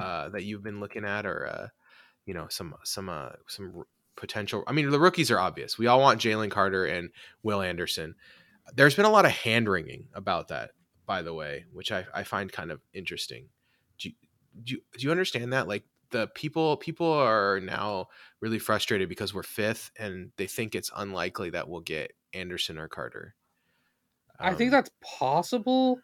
[0.00, 1.68] uh, that you've been looking at, or uh,
[2.24, 3.84] you know some some uh, some
[4.16, 4.64] potential?
[4.66, 5.76] I mean, the rookies are obvious.
[5.78, 7.10] We all want Jalen Carter and
[7.42, 8.14] Will Anderson.
[8.74, 10.70] There's been a lot of hand wringing about that,
[11.04, 13.48] by the way, which I, I find kind of interesting.
[13.98, 14.14] Do you,
[14.64, 15.68] do you, do you understand that?
[15.68, 18.08] Like the people people are now
[18.40, 22.88] really frustrated because we're fifth and they think it's unlikely that we'll get Anderson or
[22.88, 23.36] Carter.
[24.38, 26.02] I think Um, that's possible,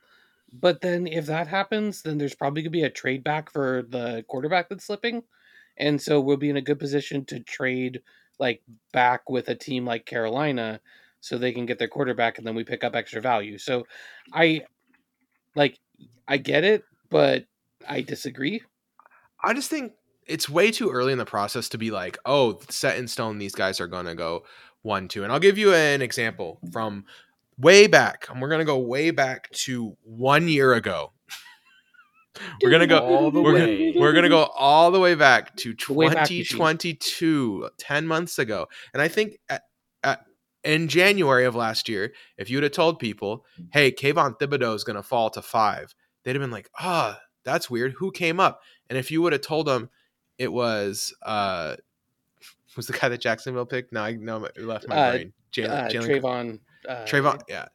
[0.53, 4.25] but then if that happens, then there's probably gonna be a trade back for the
[4.29, 5.25] quarterback that's slipping,
[5.77, 8.03] and so we'll be in a good position to trade
[8.39, 10.81] like back with a team like Carolina,
[11.21, 13.59] so they can get their quarterback, and then we pick up extra value.
[13.59, 13.87] So,
[14.33, 14.67] I
[15.55, 15.79] like
[16.29, 17.47] I get it, but
[17.87, 18.63] I disagree.
[19.43, 19.95] I just think
[20.29, 23.55] it's way too early in the process to be like, oh, set in stone, these
[23.55, 24.45] guys are going to go
[24.83, 25.25] one, two.
[25.25, 27.05] And I'll give you an example from
[27.59, 28.27] way back.
[28.31, 31.13] And we're going to go way back to one year ago.
[32.63, 32.99] we're going to go.
[33.01, 33.95] all the we're gonna- way.
[33.97, 36.45] We're going to go all the way back to way back machine.
[36.45, 38.67] 2022, 10 months ago.
[38.93, 39.63] And I think at,
[40.05, 40.25] at,
[40.63, 44.85] in January of last year, if you would have told people, hey, Kayvon Thibodeaux is
[44.85, 47.95] going to fall to five, they'd have been like, ah, that's weird.
[47.99, 48.61] Who came up?
[48.91, 49.91] And if you would have told them
[50.39, 51.77] it was, uh,
[52.77, 53.93] was the guy that Jacksonville picked?
[53.93, 55.33] No, I know it left my Uh, brain.
[55.53, 56.61] Jalen, Uh, Jalen, Trayvon.
[56.89, 57.67] Uh, Trayvon, yeah.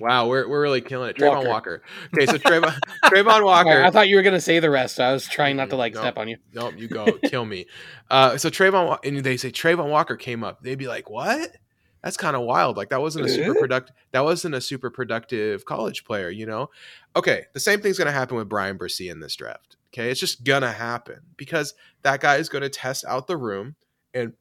[0.00, 1.16] Wow, we're, we're really killing it.
[1.16, 1.48] Trayvon Walker.
[1.48, 1.82] Walker.
[2.14, 3.82] Okay, so Trayvon Trayvon Walker.
[3.82, 4.96] I thought you were gonna say the rest.
[4.96, 6.00] So I was trying not to like no.
[6.00, 6.36] step on you.
[6.52, 7.66] Nope, you go kill me.
[8.10, 10.62] Uh, so Trayvon and they say Trayvon Walker came up.
[10.62, 11.56] They'd be like, "What?
[12.04, 12.76] That's kind of wild.
[12.76, 13.96] Like that wasn't a super productive.
[14.12, 16.68] That wasn't a super productive college player, you know."
[17.16, 19.78] Okay, the same thing's gonna happen with Bryan Bresee in this draft.
[19.88, 23.76] Okay, it's just gonna happen because that guy is gonna test out the room,
[24.12, 24.34] and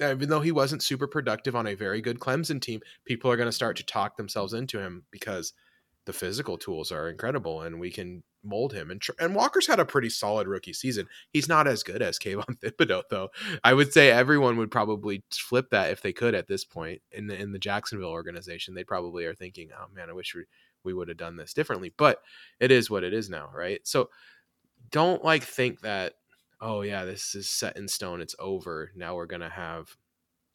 [0.00, 3.52] even though he wasn't super productive on a very good Clemson team, people are gonna
[3.52, 5.52] start to talk themselves into him because
[6.06, 8.90] the physical tools are incredible and we can mold him.
[8.90, 11.08] And, and Walker's had a pretty solid rookie season.
[11.30, 13.28] He's not as good as Kayvon Thibodeaux, though.
[13.64, 17.26] I would say everyone would probably flip that if they could at this point in
[17.26, 18.74] the in the Jacksonville organization.
[18.74, 20.44] They probably are thinking, "Oh man, I wish we,
[20.84, 22.22] we would have done this differently." But
[22.60, 23.80] it is what it is now, right?
[23.84, 24.10] So
[24.90, 26.14] don't like think that
[26.60, 28.20] oh yeah, this is set in stone.
[28.20, 28.92] It's over.
[28.96, 29.96] Now we're gonna have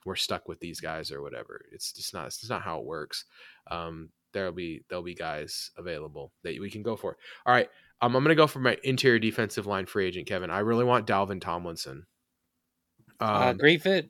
[0.05, 1.65] we're stuck with these guys or whatever.
[1.71, 3.25] It's just not it's not how it works.
[3.69, 7.17] Um, there'll be there'll be guys available that we can go for.
[7.45, 7.69] All right,
[8.01, 10.49] um, I'm gonna go for my interior defensive line free agent, Kevin.
[10.49, 12.05] I really want Dalvin Tomlinson.
[13.19, 14.09] Um, uh, great fit.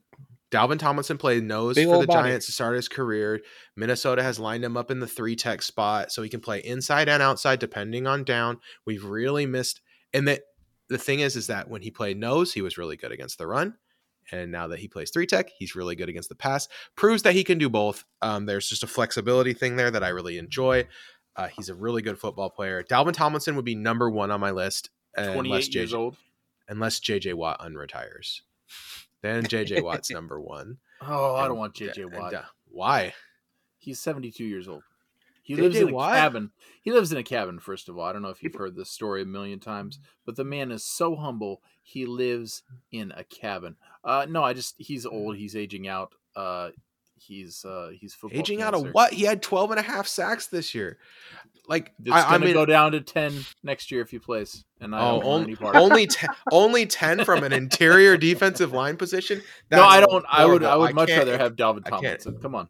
[0.53, 2.29] Dalvin Tomlinson played nose Big for the body.
[2.29, 3.41] Giants to start his career.
[3.75, 7.09] Minnesota has lined him up in the three tech spot, so he can play inside
[7.09, 8.59] and outside depending on down.
[8.85, 9.81] We've really missed,
[10.13, 10.41] and that
[10.89, 13.47] the thing is, is that when he played nose, he was really good against the
[13.47, 13.75] run,
[14.31, 16.67] and now that he plays three tech, he's really good against the pass.
[16.95, 18.05] Proves that he can do both.
[18.21, 20.87] Um, there's just a flexibility thing there that I really enjoy.
[21.35, 22.83] Uh, he's a really good football player.
[22.83, 26.17] Dalvin Tomlinson would be number one on my list, unless 28 years JJ, old.
[26.69, 28.41] unless JJ Watt unretires.
[29.21, 30.77] Then JJ Watt's number one.
[31.01, 32.33] Oh, I don't want JJ and, Watt.
[32.33, 33.13] uh, why?
[33.77, 34.83] He's 72 years old.
[35.43, 36.15] He JJ lives in a Watt?
[36.15, 36.51] cabin.
[36.81, 38.05] He lives in a cabin, first of all.
[38.05, 40.85] I don't know if you've heard this story a million times, but the man is
[40.85, 41.61] so humble.
[41.81, 43.75] He lives in a cabin.
[44.05, 45.35] Uh, no, I just, he's old.
[45.35, 46.13] He's aging out.
[46.33, 46.69] Uh,
[47.15, 49.11] he's, uh, he's football Aging out of what?
[49.11, 50.97] He had 12 and a half sacks this year.
[51.67, 54.63] Like, It's I, I gonna mean, go down to 10 next year if he plays.
[54.79, 58.71] And I oh, don't only, any part only, 10, only 10 from an interior defensive
[58.71, 59.41] line position?
[59.71, 60.25] No, I don't.
[60.29, 60.63] I would.
[60.63, 60.81] I horrible.
[60.87, 61.89] would much rather have Dalvin I.
[61.89, 62.37] Tomlinson.
[62.41, 62.67] Come on.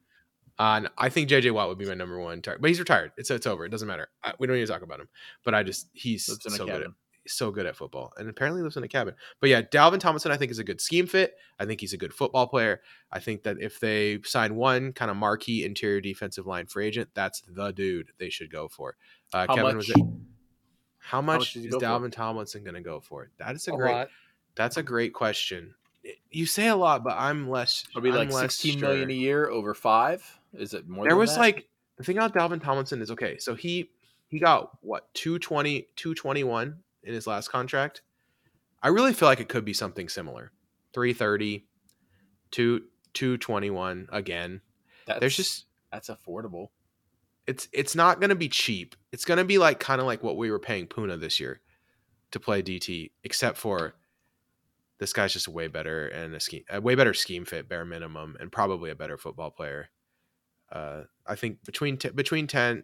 [0.59, 3.11] Uh, I think JJ Watt would be my number one target, but he's retired.
[3.17, 3.65] It's it's over.
[3.65, 4.09] It doesn't matter.
[4.23, 5.09] I, we don't need to talk about him.
[5.43, 6.91] But I just he's Lives in a so good at
[7.27, 9.15] so good at football, and apparently lives in a cabin.
[9.39, 11.35] But yeah, Dalvin Tomlinson, I think is a good scheme fit.
[11.59, 12.81] I think he's a good football player.
[13.11, 17.09] I think that if they sign one kind of marquee interior defensive line free agent,
[17.13, 18.95] that's the dude they should go for.
[19.31, 19.75] Uh, How Kevin much?
[19.75, 20.05] was it?
[20.99, 21.85] How much, much is go for?
[21.85, 23.29] Dalvin Tomlinson going to go for?
[23.37, 23.91] That is a, A great.
[23.91, 24.07] lot.
[24.55, 25.75] That's a great question.
[26.29, 27.85] You say a lot, but I'm less.
[27.89, 29.09] It'll be I'm like less 16 million sure.
[29.09, 30.39] a year over five.
[30.53, 31.05] Is it more?
[31.05, 31.39] there was that?
[31.39, 33.37] like the thing about Dalvin Tomlinson is okay.
[33.37, 33.89] So he
[34.27, 38.01] he got what 220 221 in his last contract.
[38.81, 40.51] I really feel like it could be something similar.
[40.93, 41.65] 330
[42.51, 42.79] 2
[43.13, 44.61] 221 again.
[45.05, 46.69] that's, There's just that's affordable.
[47.47, 48.95] it's it's not going to be cheap.
[49.11, 51.61] It's going to be like kind of like what we were paying Poona this year
[52.31, 53.95] to play DT except for
[54.99, 58.37] this guy's just way better and a scheme a way better scheme fit bare minimum
[58.39, 59.89] and probably a better football player.
[60.73, 62.83] Uh, I think between t- between 10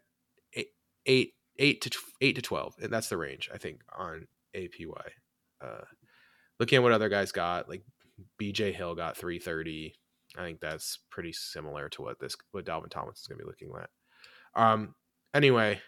[0.53, 0.67] eight,
[1.07, 5.09] 8 8 to 8 to 12 and that's the range I think on APY.
[5.59, 5.83] Uh,
[6.59, 7.83] looking at what other guys got like
[8.39, 9.95] BJ Hill got 330.
[10.37, 13.47] I think that's pretty similar to what this what Dalvin Thomas is going to be
[13.47, 13.89] looking at.
[14.55, 14.95] Um.
[15.33, 15.79] Anyway,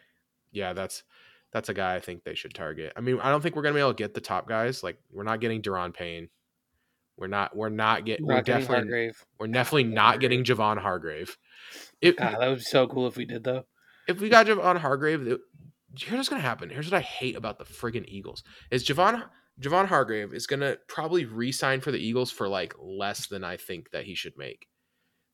[0.52, 1.04] yeah, that's
[1.52, 2.94] that's a guy I think they should target.
[2.96, 4.84] I mean, I don't think we're gonna be able to get the top guys.
[4.84, 6.30] Like, we're not getting Daron Payne.
[7.18, 7.56] We're not.
[7.56, 8.26] We're not getting.
[8.26, 8.76] We're getting definitely.
[8.90, 9.26] Hargrave.
[9.40, 11.38] We're definitely not getting Javon Hargrave.
[12.02, 13.66] God, that would be so cool if we did though.
[14.08, 15.42] if we got Javon Hargrave, it-
[16.00, 16.70] here's what's gonna happen.
[16.70, 19.24] Here's what I hate about the friggin' Eagles is Javon
[19.60, 23.92] Javon Hargrave is gonna probably re-sign for the Eagles for like less than I think
[23.92, 24.68] that he should make.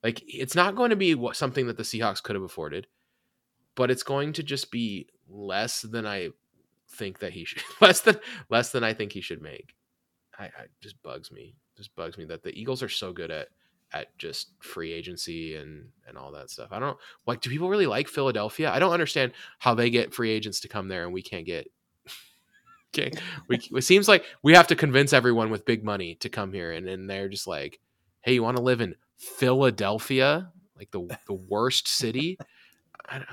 [0.02, 2.86] Like it's not going to be what something that the Seahawks could have afforded,
[3.74, 6.30] but it's going to just be less than I
[6.90, 8.18] think that he should less than
[8.50, 9.74] less than I think he should make.
[10.38, 11.54] I, I just bugs me.
[11.76, 13.48] Just bugs me that the Eagles are so good at
[13.92, 16.68] at just free agency and and all that stuff.
[16.70, 18.70] I don't like do people really like Philadelphia?
[18.70, 21.70] I don't understand how they get free agents to come there and we can't get
[22.94, 23.12] Okay.
[23.48, 26.72] We it seems like we have to convince everyone with big money to come here
[26.72, 27.80] and then they're just like,
[28.20, 30.52] "Hey, you want to live in Philadelphia?
[30.76, 32.38] Like the the worst city?"
[33.08, 33.28] I don't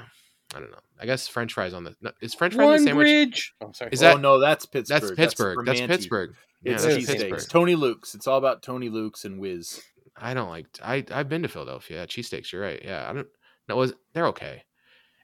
[0.55, 0.79] I don't know.
[0.99, 3.05] I guess french fries on the no, Is french fries on One the sandwich?
[3.05, 3.53] bridge.
[3.61, 3.89] Oh, sorry.
[3.91, 5.01] Is oh that- no, that's Pittsburgh.
[5.01, 5.65] That's Pittsburgh.
[5.65, 5.87] That's, Primanti.
[5.87, 6.35] Pittsburgh.
[6.63, 6.99] It's that's cheesesteaks.
[7.15, 7.19] cheesesteaks.
[7.29, 7.49] Pittsburgh.
[7.49, 8.15] Tony Luke's.
[8.15, 9.81] It's all about Tony Luke's and Whiz.
[10.17, 10.67] I don't like.
[10.81, 11.99] I I've been to Philadelphia.
[11.99, 12.51] Yeah, cheesesteaks.
[12.51, 12.81] You're right.
[12.83, 13.27] Yeah, I don't.
[13.67, 14.63] No, was they're okay.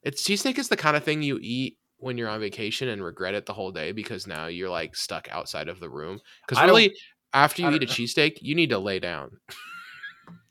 [0.03, 3.35] It's cheesesteak is the kind of thing you eat when you're on vacation and regret
[3.35, 6.19] it the whole day because now you're like stuck outside of the room.
[6.47, 6.93] Because really,
[7.33, 9.31] after you eat a don't- cheesesteak, you need to lay down.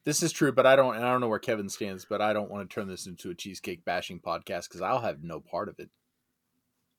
[0.04, 0.96] This is true, but I don't.
[0.96, 3.30] And I don't know where Kevin stands, but I don't want to turn this into
[3.30, 5.90] a cheesecake bashing podcast because I'll have no part of it.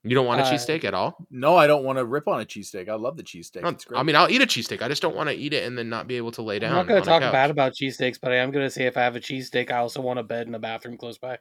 [0.04, 1.16] You don't want a Uh, cheesesteak at all.
[1.30, 2.88] No, I don't want to rip on a cheesesteak.
[2.88, 3.62] I love the cheesesteak.
[3.62, 4.00] No, It's great.
[4.00, 4.82] I mean, I'll eat a cheesesteak.
[4.82, 6.72] I just don't want to eat it and then not be able to lay down.
[6.72, 8.86] I'm not going to a talk bad about cheesesteaks, but I am going to say
[8.86, 11.38] if I have a cheesesteak, I also want a bed and a bathroom close by.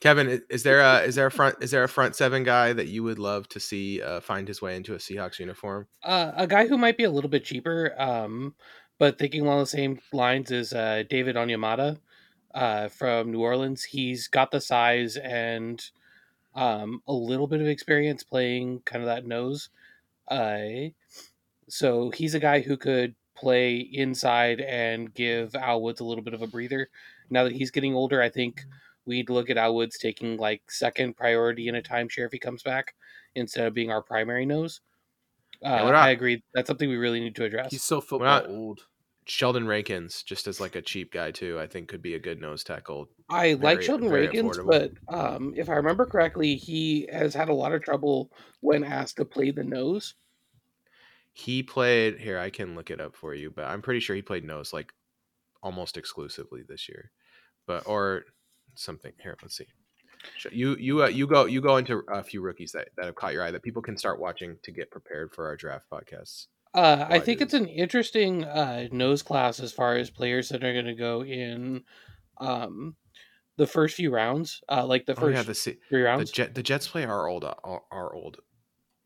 [0.00, 2.86] Kevin, is there a is there a front is there a front seven guy that
[2.88, 5.86] you would love to see uh, find his way into a Seahawks uniform?
[6.02, 8.54] Uh, a guy who might be a little bit cheaper, um,
[8.98, 11.98] but thinking along the same lines is uh, David Onyemata
[12.54, 13.84] uh, from New Orleans.
[13.84, 15.84] He's got the size and
[16.54, 19.68] um, a little bit of experience playing kind of that nose.
[20.28, 20.90] Uh,
[21.68, 26.34] so he's a guy who could play inside and give Al Woods a little bit
[26.34, 26.88] of a breather.
[27.28, 28.64] Now that he's getting older, I think
[29.04, 32.62] we'd look at Al Woods taking like second priority in a timeshare if he comes
[32.62, 32.94] back
[33.34, 34.80] instead of being our primary nose.
[35.62, 36.42] Uh, what about- I agree.
[36.54, 37.70] That's something we really need to address.
[37.72, 38.80] He's so football not- old.
[39.28, 42.40] Sheldon Rankins, just as like a cheap guy too, I think could be a good
[42.40, 43.08] nose tackle.
[43.28, 44.92] I like Sheldon Rankins, affordable.
[45.08, 48.30] but um, if I remember correctly, he has had a lot of trouble
[48.60, 50.14] when asked to play the nose.
[51.32, 52.38] He played here.
[52.38, 54.92] I can look it up for you, but I'm pretty sure he played nose like
[55.60, 57.10] almost exclusively this year,
[57.66, 58.26] but or
[58.76, 59.12] something.
[59.20, 59.66] Here, let's see.
[60.50, 63.32] You you uh, you go you go into a few rookies that, that have caught
[63.32, 66.46] your eye that people can start watching to get prepared for our draft podcasts.
[66.74, 70.72] Uh, I think it's an interesting uh, nose class as far as players that are
[70.74, 71.84] going to go in
[72.38, 72.96] um,
[73.56, 76.30] the first few rounds, uh, like the Oh first yeah, the three the rounds.
[76.30, 78.38] Jet the Jets play our old our, our old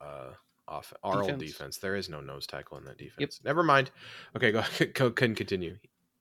[0.00, 0.32] uh
[0.66, 1.52] off our old Defense.
[1.52, 1.78] defense.
[1.78, 3.40] There is no nose tackle in that defense.
[3.44, 3.90] Never mind.
[4.36, 5.76] Okay, go go couldn't continue.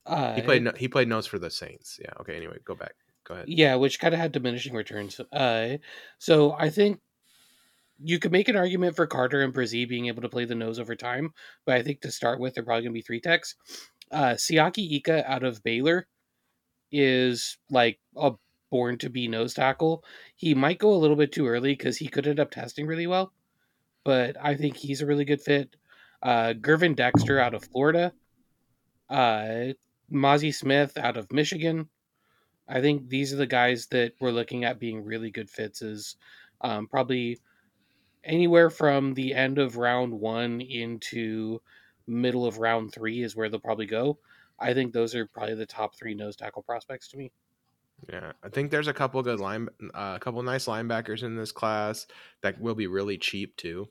[0.06, 1.98] uh, He played no- he played nose for the Saints.
[2.00, 2.12] Yeah.
[2.20, 2.36] Okay.
[2.36, 2.94] Anyway, go back.
[3.30, 3.48] Go ahead.
[3.48, 5.20] Yeah, which kind of had diminishing returns.
[5.32, 5.76] Uh,
[6.18, 6.98] so I think
[8.02, 10.80] you could make an argument for Carter and Bresee being able to play the nose
[10.80, 11.32] over time,
[11.64, 13.54] but I think to start with, they're probably going to be three techs.
[14.10, 16.08] Uh, Siaki Ika out of Baylor
[16.90, 18.32] is like a
[18.68, 20.02] born to be nose tackle.
[20.34, 23.06] He might go a little bit too early because he could end up testing really
[23.06, 23.32] well,
[24.04, 25.76] but I think he's a really good fit.
[26.20, 28.12] Uh, Gervon Dexter out of Florida.
[29.08, 29.74] Uh,
[30.12, 31.88] Mazi Smith out of Michigan.
[32.70, 35.82] I think these are the guys that we're looking at being really good fits.
[35.82, 36.16] Is
[36.60, 37.40] um, probably
[38.24, 41.60] anywhere from the end of round one into
[42.06, 44.18] middle of round three is where they'll probably go.
[44.58, 47.32] I think those are probably the top three nose tackle prospects to me.
[48.08, 51.52] Yeah, I think there's a couple good line, uh, a couple nice linebackers in this
[51.52, 52.06] class
[52.42, 53.88] that will be really cheap too.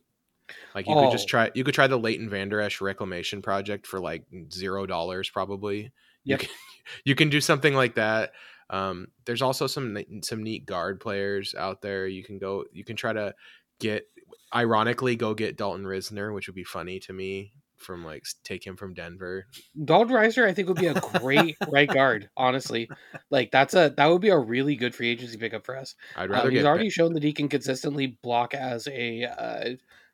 [0.73, 1.29] Like you could just Oh.
[1.29, 5.91] try, you could try the Leighton Vander Esch reclamation project for like zero dollars probably.
[6.23, 6.41] Yep.
[6.41, 6.55] You can,
[7.05, 8.31] you can do something like that.
[8.69, 12.07] Um, there's also some some neat guard players out there.
[12.07, 13.33] You can go, you can try to
[13.79, 14.05] get,
[14.53, 17.53] ironically, go get Dalton Risner, which would be funny to me.
[17.77, 19.45] From like take him from Denver.
[19.85, 22.29] Dalton Risner, I think, would be a great right guard.
[22.35, 22.89] Honestly,
[23.29, 25.95] like that's a that would be a really good free agency pickup for us.
[26.17, 29.23] I'd Um, rather he's get already Ben- shown that he can consistently block as a
[29.23, 29.69] uh,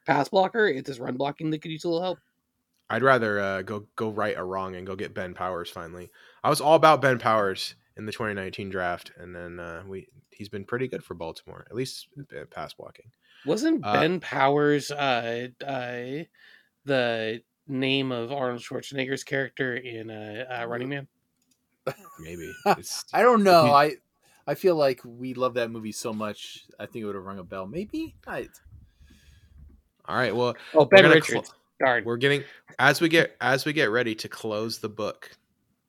[0.06, 0.68] pass blocker.
[0.68, 2.20] It's his run blocking that could use a little help.
[2.88, 6.12] I'd rather uh, go go right or wrong and go get Ben Powers finally.
[6.43, 10.50] I was all about Ben Powers in the 2019 draft, and then uh, we he's
[10.50, 13.12] been pretty good for Baltimore, at least uh, pass blocking.
[13.46, 16.24] Wasn't Uh, Ben Powers uh, uh,
[16.86, 21.08] the name of Arnold Schwarzenegger's character in uh, uh, Running Man?
[22.20, 23.66] Maybe it's I don't know.
[23.74, 23.93] I
[24.48, 26.66] I feel like we love that movie so much.
[26.80, 27.66] I think it would have rung a bell.
[27.68, 28.16] Maybe.
[28.28, 28.48] I,
[30.08, 30.36] all right.
[30.36, 31.50] Well, Oh, Ben Richards.
[31.50, 32.06] clo- Darn.
[32.06, 32.43] we're getting
[32.80, 35.30] as we get as we get ready to close the book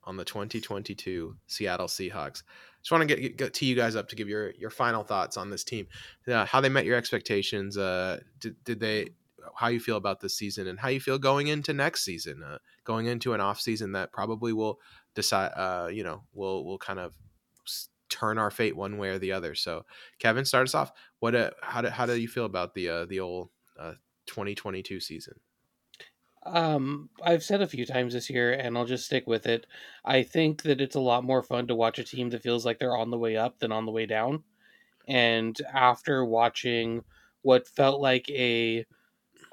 [0.07, 2.41] on the 2022 Seattle Seahawks.
[2.81, 5.35] Just want to get, get to you guys up to give your your final thoughts
[5.37, 5.87] on this team,
[6.27, 7.77] uh, how they met your expectations.
[7.77, 9.09] Uh, did, did they?
[9.55, 12.57] How you feel about this season and how you feel going into next season, uh,
[12.83, 14.79] going into an off season that probably will
[15.15, 15.49] decide.
[15.49, 17.13] Uh, you know, will will kind of
[18.09, 19.53] turn our fate one way or the other.
[19.55, 19.85] So,
[20.19, 20.91] Kevin, start us off.
[21.19, 21.35] What?
[21.35, 23.93] Uh, how do how do you feel about the uh, the old uh,
[24.27, 25.35] 2022 season?
[26.47, 29.67] Um, I've said a few times this year, and I'll just stick with it.
[30.05, 32.79] I think that it's a lot more fun to watch a team that feels like
[32.79, 34.43] they're on the way up than on the way down.
[35.07, 37.03] And after watching
[37.43, 38.85] what felt like a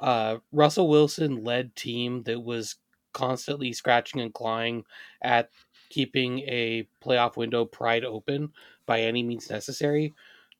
[0.00, 2.76] uh, Russell Wilson led team that was
[3.12, 4.84] constantly scratching and clawing
[5.22, 5.50] at
[5.90, 8.52] keeping a playoff window pried open
[8.86, 10.14] by any means necessary,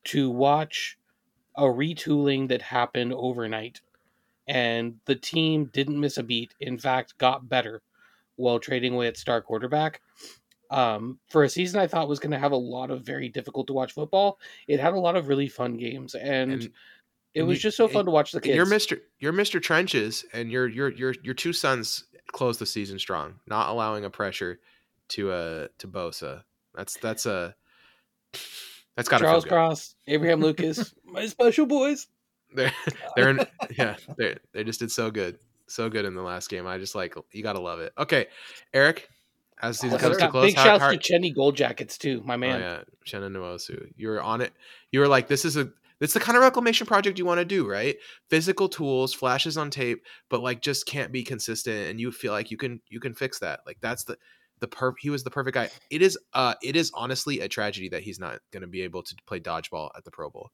[0.05, 0.99] to watch
[1.57, 3.81] a retooling that happened overnight
[4.47, 6.55] and the team didn't miss a beat.
[6.61, 7.83] In fact, got better
[8.37, 10.01] while trading away its star quarterback.
[10.71, 13.67] Um, for a season I thought was going to have a lot of very difficult
[13.69, 16.63] to watch football, it had a lot of really fun games, and, And-
[17.35, 18.57] it and was you- just so fun to watch the kids.
[18.57, 19.01] You're Mr.
[19.19, 19.61] You're Mr.
[19.63, 24.11] Trenches, and your your your your two sons closed the season strong, not allowing a
[24.11, 24.61] pressure
[25.09, 26.45] to uh to Bosa.
[26.75, 27.55] That's that's a
[28.97, 29.45] that's got Charles.
[29.45, 32.07] Cross, Abraham Lucas, my special boys.
[32.55, 32.73] They're
[33.17, 33.41] they're in,
[33.77, 36.67] yeah they they just did so good, so good in the last game.
[36.67, 37.93] I just like you got to love it.
[37.99, 38.27] Okay,
[38.73, 39.09] Eric,
[39.61, 41.99] as the season Also comes to close, big how- shouts how- to Chenny Gold Jackets
[41.99, 42.57] too, my man.
[42.63, 43.91] Oh yeah, Shannon Nwosu.
[43.97, 44.53] You were on it.
[44.93, 47.45] You were like, this is a it's the kind of reclamation project you want to
[47.45, 47.97] do, right?
[48.29, 52.51] Physical tools, flashes on tape, but like just can't be consistent, and you feel like
[52.51, 53.61] you can you can fix that.
[53.67, 54.17] Like that's the
[54.61, 54.95] the perf.
[55.01, 55.71] He was the perfect guy.
[55.91, 59.03] It is uh it is honestly a tragedy that he's not going to be able
[59.03, 60.51] to play dodgeball at the Pro Bowl.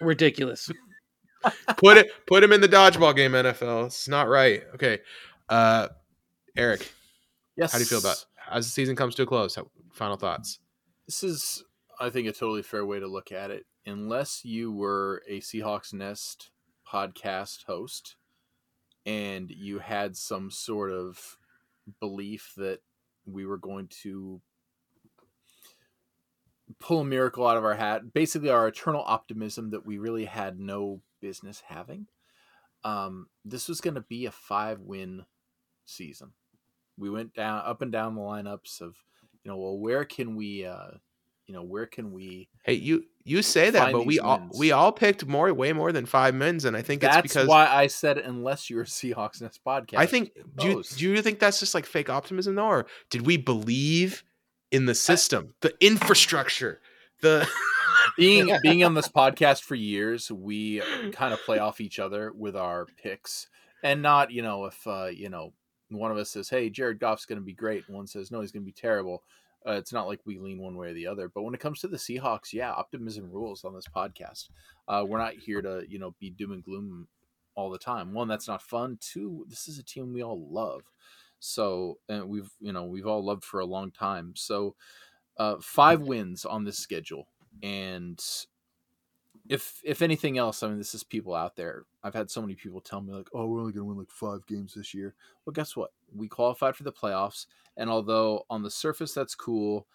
[0.00, 0.70] Ridiculous.
[1.76, 3.86] Put it put him in the dodgeball game, NFL.
[3.86, 4.62] It's not right.
[4.74, 5.00] Okay,
[5.48, 5.88] uh,
[6.56, 6.90] Eric,
[7.56, 7.72] yes.
[7.72, 9.54] how do you feel about as the season comes to a close?
[9.54, 10.58] How, final thoughts.
[11.06, 11.64] This is,
[12.00, 13.66] I think, a totally fair way to look at it.
[13.86, 16.50] Unless you were a Seahawks Nest
[16.90, 18.16] podcast host,
[19.04, 21.36] and you had some sort of
[22.00, 22.80] belief that
[23.26, 24.40] we were going to
[26.78, 28.12] pull a miracle out of our hat.
[28.12, 32.06] Basically, our eternal optimism that we really had no business having.
[32.84, 35.24] Um, this was going to be a five win
[35.86, 36.32] season.
[36.98, 38.94] We went down up and down the lineups of,
[39.42, 40.90] you know, well, where can we, uh,
[41.46, 42.48] you know, where can we?
[42.62, 44.58] Hey, you you say that, but we these all wins.
[44.58, 47.48] we all picked more, way more than five wins, and I think That's it's because
[47.48, 49.96] why I said unless you're a Seahawks Nest podcast.
[49.96, 53.26] I think do you, do you think that's just like fake optimism though, or did
[53.26, 54.24] we believe
[54.70, 56.80] in the system, the infrastructure,
[57.22, 57.48] the
[58.16, 62.56] being being on this podcast for years, we kind of play off each other with
[62.56, 63.48] our picks,
[63.82, 65.52] and not you know if uh, you know
[65.90, 68.40] one of us says, "Hey, Jared Goff's going to be great," and one says, "No,
[68.40, 69.22] he's going to be terrible."
[69.66, 71.28] Uh, it's not like we lean one way or the other.
[71.28, 74.50] But when it comes to the Seahawks, yeah, optimism rules on this podcast.
[74.86, 77.08] Uh, we're not here to you know be doom and gloom
[77.54, 78.12] all the time.
[78.12, 78.98] One, that's not fun.
[79.00, 80.82] Two, this is a team we all love.
[81.38, 84.32] So and we've you know we've all loved for a long time.
[84.36, 84.74] So
[85.36, 87.28] uh, five wins on this schedule,
[87.62, 88.22] and
[89.48, 91.84] if if anything else, I mean, this is people out there.
[92.02, 94.10] I've had so many people tell me like, "Oh, we're only going to win like
[94.10, 95.92] five games this year." Well, guess what?
[96.14, 97.46] We qualified for the playoffs,
[97.76, 99.86] and although on the surface that's cool,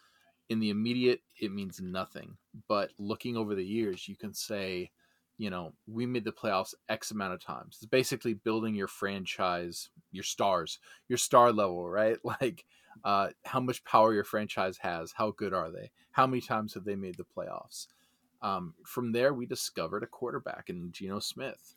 [0.50, 2.38] in the immediate it means nothing.
[2.68, 4.92] But looking over the years, you can say,
[5.38, 7.78] you know, we made the playoffs X amount of times.
[7.78, 12.18] It's basically building your franchise, your stars, your star level, right?
[12.24, 12.66] Like
[13.04, 16.84] uh, how much power your franchise has, how good are they, how many times have
[16.84, 17.88] they made the playoffs.
[18.42, 21.76] Um, from there, we discovered a quarterback in Geno Smith.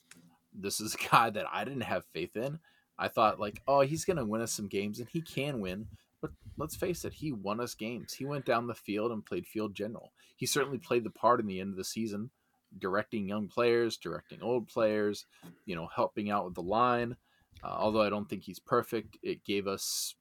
[0.53, 2.59] This is a guy that I didn't have faith in.
[2.99, 5.87] I thought like, oh, he's going to win us some games, and he can win.
[6.21, 8.13] But let's face it, he won us games.
[8.13, 10.13] He went down the field and played field general.
[10.37, 12.31] He certainly played the part in the end of the season,
[12.79, 15.27] directing young players, directing old players,
[15.67, 17.17] you know, helping out with the line.
[17.65, 20.15] Uh, although I don't think he's perfect, it gave us,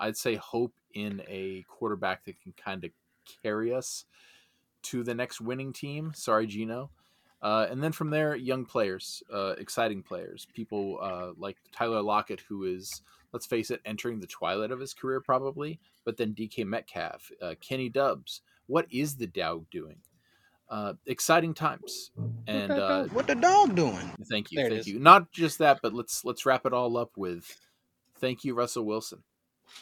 [0.00, 2.90] I'd say, hope in a quarterback that can kind of
[3.42, 4.04] carry us
[4.84, 6.12] to the next winning team.
[6.14, 6.90] Sorry, Geno.
[7.40, 12.40] Uh, and then from there, young players, uh, exciting players, people uh, like Tyler Lockett,
[12.40, 15.78] who is, let's face it, entering the twilight of his career probably.
[16.04, 18.40] But then DK Metcalf, uh, Kenny Dubbs.
[18.66, 19.96] What is the Dow doing?
[20.68, 22.10] Uh, exciting times,
[22.46, 24.12] and uh, What the dog doing?
[24.30, 24.98] thank you, There thank you.
[24.98, 27.56] Not just that, but let's let's wrap it all up with
[28.20, 29.22] thank you, Russell Wilson.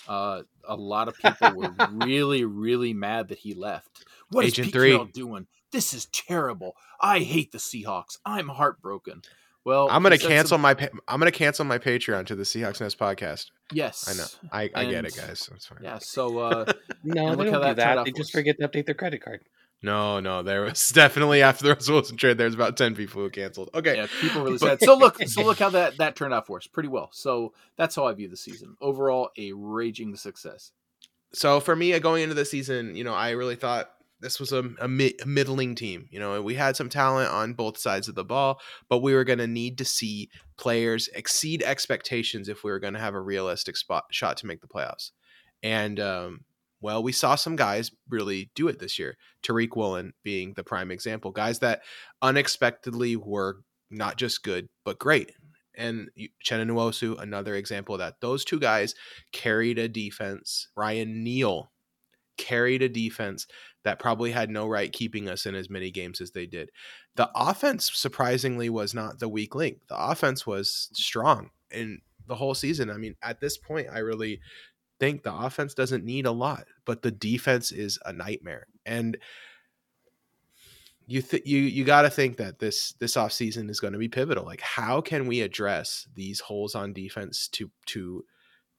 [0.08, 4.04] Uh, a lot of people were really, really mad that he left.
[4.30, 4.90] What is Agent Pete three.
[4.92, 5.46] Carroll doing?
[5.72, 6.76] This is terrible.
[7.00, 8.18] I hate the Seahawks.
[8.24, 9.22] I'm heartbroken.
[9.64, 12.80] Well, I'm gonna cancel some- my pa- I'm gonna cancel my Patreon to the Seahawks
[12.80, 13.46] Nest podcast.
[13.72, 14.48] Yes, I know.
[14.52, 15.48] I, I get it, guys.
[15.50, 15.80] That's fine.
[15.82, 15.98] Yeah.
[15.98, 16.72] So uh,
[17.02, 18.04] No, And they look don't do that turned that.
[18.04, 19.40] They just forget to update their credit card.
[19.86, 23.30] No, no, there was definitely after the Russell Wilson trade, there's about ten people who
[23.30, 23.70] canceled.
[23.72, 24.82] Okay, yeah, people really sad.
[24.82, 26.66] So look, so look how that that turned out for us.
[26.66, 27.08] Pretty well.
[27.12, 28.76] So that's how I view the season.
[28.80, 30.72] Overall, a raging success.
[31.32, 34.50] so for me uh, going into the season, you know, I really thought this was
[34.50, 36.08] a, a middling team.
[36.10, 39.24] You know, we had some talent on both sides of the ball, but we were
[39.24, 43.20] going to need to see players exceed expectations if we were going to have a
[43.20, 45.12] realistic spot shot to make the playoffs.
[45.62, 46.40] And um,
[46.86, 49.16] well, we saw some guys really do it this year.
[49.42, 51.82] Tariq Woolen being the prime example, guys that
[52.22, 53.56] unexpectedly were
[53.90, 55.32] not just good but great.
[55.76, 56.10] And
[56.44, 58.20] Chenna Nwosu, another example that.
[58.20, 58.94] Those two guys
[59.32, 60.68] carried a defense.
[60.76, 61.72] Ryan Neal
[62.38, 63.48] carried a defense
[63.82, 66.70] that probably had no right keeping us in as many games as they did.
[67.16, 69.78] The offense, surprisingly, was not the weak link.
[69.88, 72.90] The offense was strong in the whole season.
[72.90, 74.38] I mean, at this point, I really
[74.98, 78.66] think the offense doesn't need a lot, but the defense is a nightmare.
[78.84, 79.16] And
[81.06, 84.08] you th- you you got to think that this this offseason is going to be
[84.08, 84.44] pivotal.
[84.44, 88.24] Like how can we address these holes on defense to to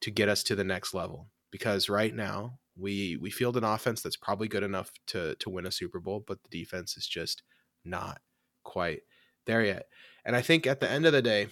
[0.02, 1.30] to get us to the next level?
[1.52, 5.66] Because right now, we we field an offense that's probably good enough to to win
[5.66, 7.44] a Super Bowl, but the defense is just
[7.86, 8.20] not
[8.64, 9.02] quite
[9.46, 9.88] there yet.
[10.26, 11.48] And I think at the end of the day,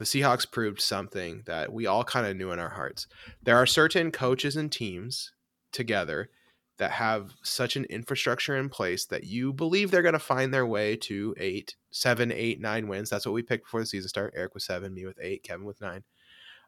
[0.00, 3.06] the Seahawks proved something that we all kind of knew in our hearts.
[3.42, 5.32] There are certain coaches and teams
[5.72, 6.30] together
[6.78, 10.64] that have such an infrastructure in place that you believe they're going to find their
[10.64, 13.10] way to eight, seven, eight, nine wins.
[13.10, 14.32] That's what we picked before the season start.
[14.34, 16.02] Eric with seven, me with eight, Kevin with nine.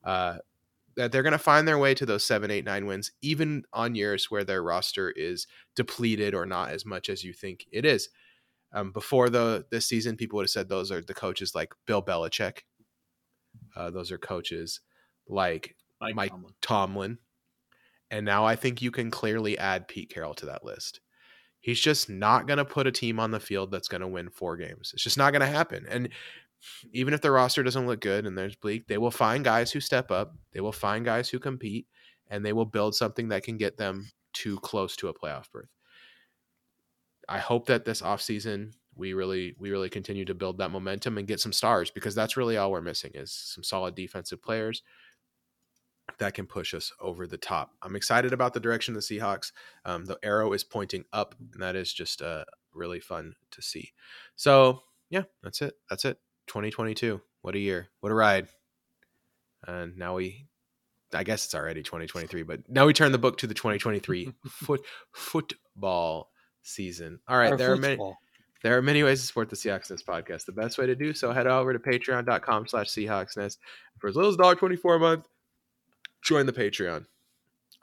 [0.05, 0.37] Uh,
[0.97, 3.95] that they're going to find their way to those seven, eight, nine wins, even on
[3.95, 8.11] years where their roster is depleted or not as much as you think it is.
[8.75, 12.03] Um, before the this season, people would have said those are the coaches like Bill
[12.03, 12.61] Belichick.
[13.77, 14.81] Uh, those are coaches
[15.29, 16.55] like Mike, Mike Tomlin.
[16.61, 17.19] Tomlin.
[18.11, 21.01] And now I think you can clearly add Pete Carroll to that list.
[21.61, 24.29] He's just not going to put a team on the field that's going to win
[24.29, 24.91] four games.
[24.93, 25.87] It's just not going to happen.
[25.89, 26.09] And
[26.93, 29.81] even if the roster doesn't look good and there's bleak, they will find guys who
[29.81, 30.35] step up.
[30.53, 31.87] They will find guys who compete,
[32.29, 35.71] and they will build something that can get them too close to a playoff berth.
[37.29, 41.27] I hope that this offseason we really we really continue to build that momentum and
[41.27, 44.83] get some stars because that's really all we're missing is some solid defensive players
[46.19, 47.71] that can push us over the top.
[47.81, 49.53] I'm excited about the direction of the Seahawks.
[49.85, 53.93] Um, the arrow is pointing up, and that is just uh, really fun to see.
[54.37, 55.75] So yeah, that's it.
[55.89, 56.19] That's it.
[56.49, 57.21] 2022.
[57.41, 57.89] What a year.
[58.01, 58.49] What a ride.
[59.67, 60.49] And now we
[61.15, 64.85] I guess it's already 2023, but now we turn the book to the 2023 foot
[65.13, 66.31] football
[66.63, 67.21] season.
[67.29, 68.19] All right, Our there are many football.
[68.63, 70.47] There are many ways to support the Seahawks Nest podcast.
[70.47, 73.59] The best way to do so, head over to patreon.com slash Seahawks Nest.
[73.99, 75.29] For as little as $1.24 a month,
[76.23, 77.07] join the Patreon.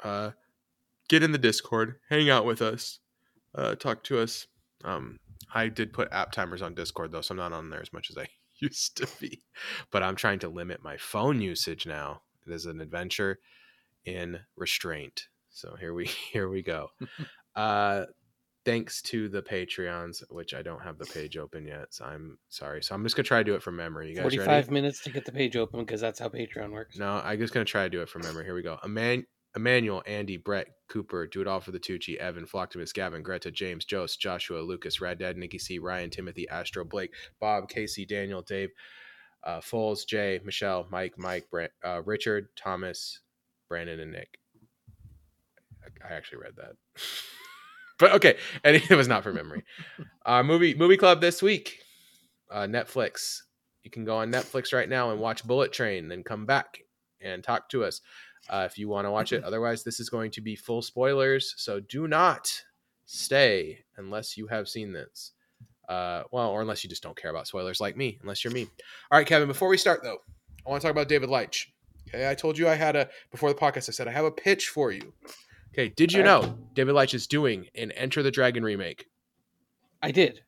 [0.04, 0.32] Uh,
[1.10, 3.00] get in the Discord, hang out with us,
[3.56, 4.48] uh, talk to us.
[4.84, 5.20] Um,
[5.54, 8.10] I did put app timers on Discord though, so I'm not on there as much
[8.10, 8.28] as I
[8.60, 9.42] used to be.
[9.92, 12.22] But I'm trying to limit my phone usage now.
[12.48, 13.40] It is an adventure
[14.06, 15.28] in restraint.
[15.50, 16.90] So here we here we go.
[17.56, 18.06] uh
[18.70, 21.88] thanks to the Patreons, which I don't have the page open yet.
[21.94, 22.84] So I'm sorry.
[22.84, 24.10] So I'm just gonna try to do it from memory.
[24.10, 24.72] You guys 45 ready?
[24.72, 26.98] minutes to get the page open because that's how Patreon works.
[26.98, 28.46] No, I'm just gonna try to do it from memory.
[28.46, 28.78] Here we go.
[28.84, 33.50] Eman- Emmanuel, Andy, Brett, Cooper, do it all for the Tucci, Evan, Flocktimus, Gavin, Greta,
[33.50, 38.44] James, Jost, Joshua, Lucas, Rad Dad, Nikki C, Ryan, Timothy, Astro, Blake, Bob, Casey, Daniel,
[38.44, 38.70] Dave,
[39.44, 43.22] uh, Foles, Jay, Michelle, Mike, Mike, Brent, uh, Richard, Thomas,
[43.68, 44.38] Brandon, and Nick.
[45.84, 46.76] I- I actually read that.
[48.00, 49.64] but okay, and it was not from memory.
[50.26, 51.80] Uh, movie movie club this week.
[52.52, 53.42] Uh, Netflix.
[53.84, 56.80] You can go on Netflix right now and watch Bullet Train, then come back
[57.22, 58.02] and talk to us
[58.50, 59.44] uh, if you want to watch it.
[59.44, 62.52] Otherwise, this is going to be full spoilers, so do not
[63.06, 65.32] stay unless you have seen this.
[65.88, 68.68] Uh, well, or unless you just don't care about spoilers like me, unless you're me.
[69.12, 69.48] All right, Kevin.
[69.48, 70.20] Before we start, though,
[70.66, 71.74] I want to talk about David Leitch.
[72.08, 73.90] Okay, I told you I had a before the podcast.
[73.90, 75.14] I said I have a pitch for you.
[75.74, 79.06] Okay, did you know David Leitch is doing an Enter the Dragon remake?
[80.02, 80.42] I did.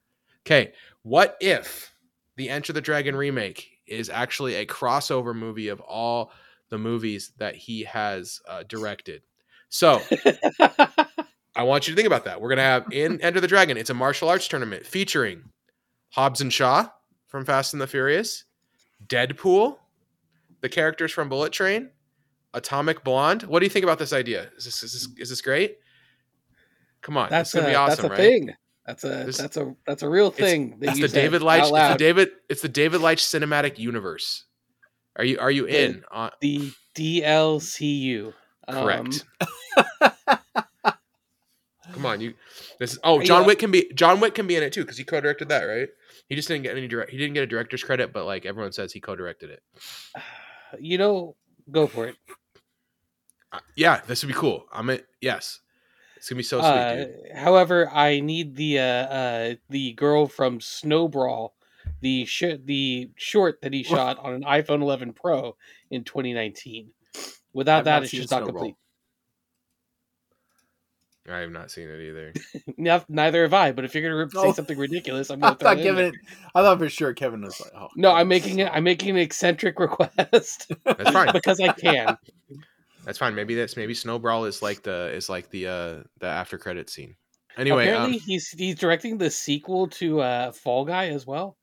[0.46, 1.94] Okay, what if
[2.38, 6.32] the Enter the Dragon remake is actually a crossover movie of all
[6.70, 9.22] the movies that he has uh, directed?
[9.70, 10.02] So
[11.56, 12.42] I want you to think about that.
[12.42, 13.78] We're gonna have in Enter the Dragon.
[13.78, 15.44] It's a martial arts tournament featuring
[16.10, 16.90] Hobbs and Shaw
[17.28, 18.46] from Fast and the Furious,
[19.08, 19.78] Deadpool,
[20.62, 21.92] the characters from Bullet Train,
[22.54, 23.44] Atomic Blonde.
[23.44, 24.50] What do you think about this idea?
[24.58, 25.78] Is this is this, is this great?
[27.02, 28.18] Come on, that's gonna a, be awesome, that's a right?
[28.18, 28.54] thing.
[28.86, 30.72] That's a that's a that's a real thing.
[30.80, 31.64] that That's you the David Leitch.
[31.64, 31.96] It's the.
[31.98, 32.30] David.
[32.50, 34.46] It's the David Leitch cinematic universe.
[35.16, 36.04] Are you are you in?
[36.12, 38.34] Uh, the DLCU.
[38.70, 39.26] correct.
[39.40, 40.12] Um,
[41.94, 42.34] Come on, you.
[42.80, 43.00] This is.
[43.04, 43.48] Oh, John Yeah.
[43.48, 43.92] Wick can be.
[43.94, 45.90] John Wick can be in it too because he co-directed that, right?
[46.28, 47.12] He just didn't get any direct.
[47.12, 49.62] He didn't get a director's credit, but like everyone says, he co-directed it.
[50.80, 51.36] you know,
[51.70, 52.16] go for it.
[53.52, 54.66] Uh, yeah, this would be cool.
[54.72, 55.02] I'm in.
[55.22, 55.60] Yes,
[56.18, 57.16] it's gonna be so sweet, Uh, dude.
[57.36, 61.54] however, I need the uh, uh, the girl from Snow Brawl,
[62.02, 65.58] the sh- the short that he shot on an iPhone 11 Pro
[65.90, 66.92] in 2019.
[67.54, 68.54] Without I've that, it's just not Snowball.
[68.54, 68.76] complete.
[71.30, 72.34] I have not seen it either.
[72.78, 73.72] No, neither have I.
[73.74, 74.54] But if you're gonna say Oh.
[74.54, 76.12] something ridiculous, I'm I gonna throw thought it in Kevin.
[76.12, 76.22] there.
[76.56, 78.70] I thought for sure Kevin was like, "Oh No, I'm making it.
[78.74, 81.32] I'm making an eccentric request That's fine.
[81.34, 82.18] because I can.
[83.06, 83.34] That's fine.
[83.36, 86.90] Maybe that's maybe Snow Brawl is like the is like the uh the after credit
[86.90, 87.16] scene.
[87.58, 91.58] Anyway, Apparently, um, he's he's directing the sequel to uh, Fall Guy as well,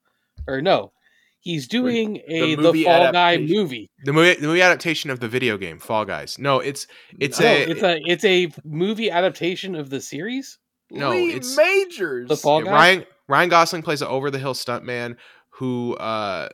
[0.47, 0.93] or no,
[1.41, 3.89] he's doing a the, movie Fall Guy movie.
[4.05, 6.39] the movie the movie adaptation of the video game Fall Guys.
[6.39, 6.87] No, it's
[7.19, 10.59] it's No, a it's a it's a movie adaptation of the series.
[10.91, 12.29] no, Lee it's- Majors.
[12.29, 12.73] The Fall Yeah, Guy.
[12.73, 15.17] Ryan Ryan Gosling plays an over the hill stuntman
[15.51, 16.49] who uh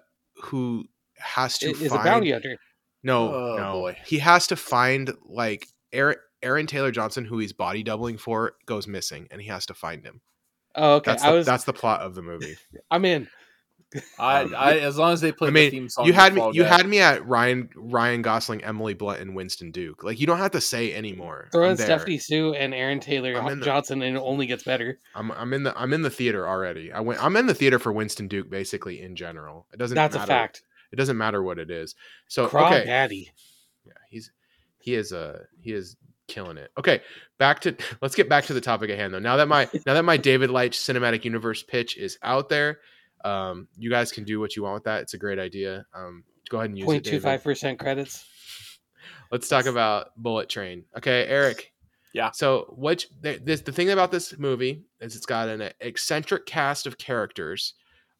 [0.44, 0.84] who
[1.18, 2.56] has to Is a find bounty hunter.
[3.04, 3.96] No Oh, no boy.
[4.06, 8.86] he has to find like Aaron Aaron Taylor Johnson who he's body doubling for goes
[8.88, 10.20] missing and he has to find him.
[10.74, 11.12] Oh, okay.
[11.12, 11.46] That's I the, was.
[11.46, 12.56] that's the plot of the movie.
[12.90, 13.28] I'm in.
[14.18, 16.06] I, Um, I, as long as they play I mean, the theme song.
[16.06, 16.68] you had me you Guy.
[16.76, 20.02] had me at Ryan Ryan Gosling, Emily Blunt, and Winston Duke.
[20.02, 21.48] Like you don't have to say anymore.
[21.52, 21.86] Throw I'm in there.
[21.86, 24.98] Stephanie Hsu and Aaron Taylor I'm in the- Johnson, and it only gets better.
[25.14, 26.90] I'm I'm in the I'm in the theater already.
[26.92, 29.68] I went I'm in the theater for Winston Duke basically in general.
[29.72, 30.24] It doesn't That's matter.
[30.24, 30.62] a fact.
[30.94, 31.96] It doesn't matter what it is.
[32.28, 32.84] So Craw okay.
[32.84, 33.32] Daddy.
[33.84, 34.30] Yeah, he's
[34.78, 35.96] he is uh he is
[36.28, 36.70] killing it.
[36.78, 37.00] Okay,
[37.36, 39.18] back to let's get back to the topic at hand though.
[39.18, 42.78] Now that my now that my David Leitch cinematic universe pitch is out there,
[43.24, 45.02] um, you guys can do what you want with that.
[45.02, 45.84] It's a great idea.
[45.92, 46.86] Um, go ahead and use it.
[46.86, 47.24] Point two David.
[47.24, 48.24] five percent credits.
[49.32, 50.84] Let's talk about Bullet Train.
[50.96, 51.72] Okay, Eric.
[52.12, 52.30] Yeah.
[52.30, 56.86] So what th- this the thing about this movie is it's got an eccentric cast
[56.86, 57.74] of characters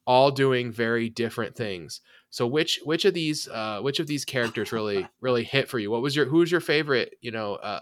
[0.05, 2.01] all doing very different things.
[2.35, 5.89] So which which of these uh, which of these characters really really hit for you?
[5.89, 7.15] What was your who was your favorite?
[7.21, 7.79] You know, uh,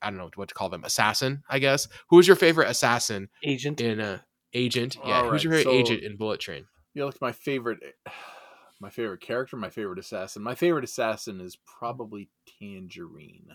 [0.00, 1.86] I don't know what to call them, assassin, I guess.
[2.08, 3.82] Who was your favorite assassin Agent.
[3.82, 4.20] in uh,
[4.54, 4.96] Agent?
[5.04, 6.64] Yeah, All who's your favorite so- agent in Bullet Train?
[6.94, 7.80] You look my favorite,
[8.80, 10.42] my favorite character, my favorite assassin.
[10.42, 13.48] My favorite assassin is probably Tangerine.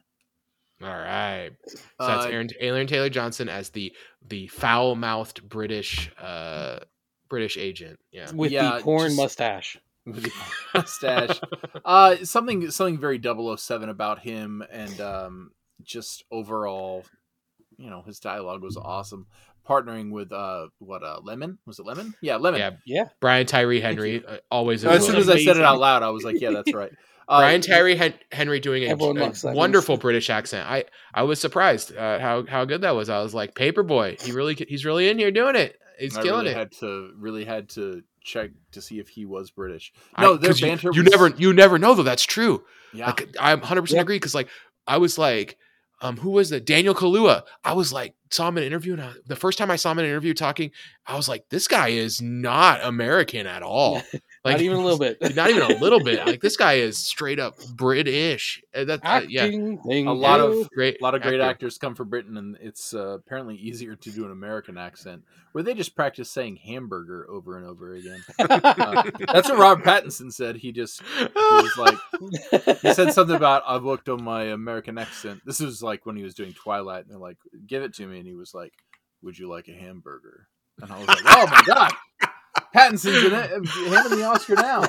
[0.83, 1.49] All right.
[1.67, 3.91] So that's Uh, Aaron, Aaron Taylor Johnson as the
[4.27, 6.77] the foul mouthed British uh
[7.27, 7.97] British agent.
[8.11, 8.31] Yeah.
[8.31, 9.79] with Yeah, the porn just- mustache.
[10.05, 10.31] With the
[10.73, 11.39] mustache.
[11.85, 15.51] uh, something something very 007 about him, and um,
[15.83, 17.05] just overall,
[17.77, 19.27] you know, his dialogue was awesome.
[19.67, 22.15] Partnering with uh, what uh, Lemon was it Lemon?
[22.21, 22.59] Yeah, Lemon.
[22.59, 22.71] Yeah.
[22.85, 23.03] Yeah.
[23.19, 24.83] Brian Tyree Henry uh, always.
[24.83, 26.91] as soon as I said it out loud, I was like, yeah, that's right.
[27.27, 29.55] Uh, Brian Tyree Hen- Henry doing a, a loves that.
[29.55, 30.67] wonderful British accent.
[30.69, 30.83] I
[31.13, 33.07] I was surprised uh, how how good that was.
[33.07, 35.77] I was like, Paperboy, he really he's really in here doing it.
[35.97, 36.57] He's I killing really it.
[36.57, 39.91] had to really had to check to see if he was British.
[40.17, 40.91] No, their 'cause you- banter.
[40.93, 42.03] You, was- never you never know though.
[42.03, 42.63] That's true.
[42.93, 44.03] Yeah, Like I'm 100 percent Yep.
[44.03, 44.49] agree because like
[44.87, 45.57] I was like,
[46.01, 46.65] um, who was that?
[46.65, 47.43] Daniel Kaluuya.
[47.63, 49.91] I was like, saw him in an interview, and I, the first time I saw
[49.91, 50.71] him in an interview talking,
[51.05, 54.01] I was like, this guy is not American at all.
[54.43, 55.17] Like Not even a little bit.
[55.35, 56.25] not even a little bit.
[56.25, 58.59] Like this guy is straight up British.
[58.73, 60.07] That uh, yeah, Acting thing.
[60.07, 60.99] A lot of- great.
[60.99, 61.49] a lot of great actor.
[61.49, 65.63] actors come from Britain, and it's uh, apparently easier to do an American accent where
[65.63, 68.23] they just practice saying hamburger over and over again.
[68.51, 70.55] Uh, that's what Robert Pattinson said.
[70.55, 71.97] He just he was like
[72.81, 75.41] he said something about I've worked on my American accent.
[75.45, 77.37] This was like when he was doing Twilight, and they're like,
[77.67, 78.73] "Give it to me," and he was like,
[79.21, 80.47] "Would you like a hamburger?"
[80.81, 81.91] And I was like, "Oh my god,
[82.75, 84.83] Pattinson's in it, handing the Oscar now."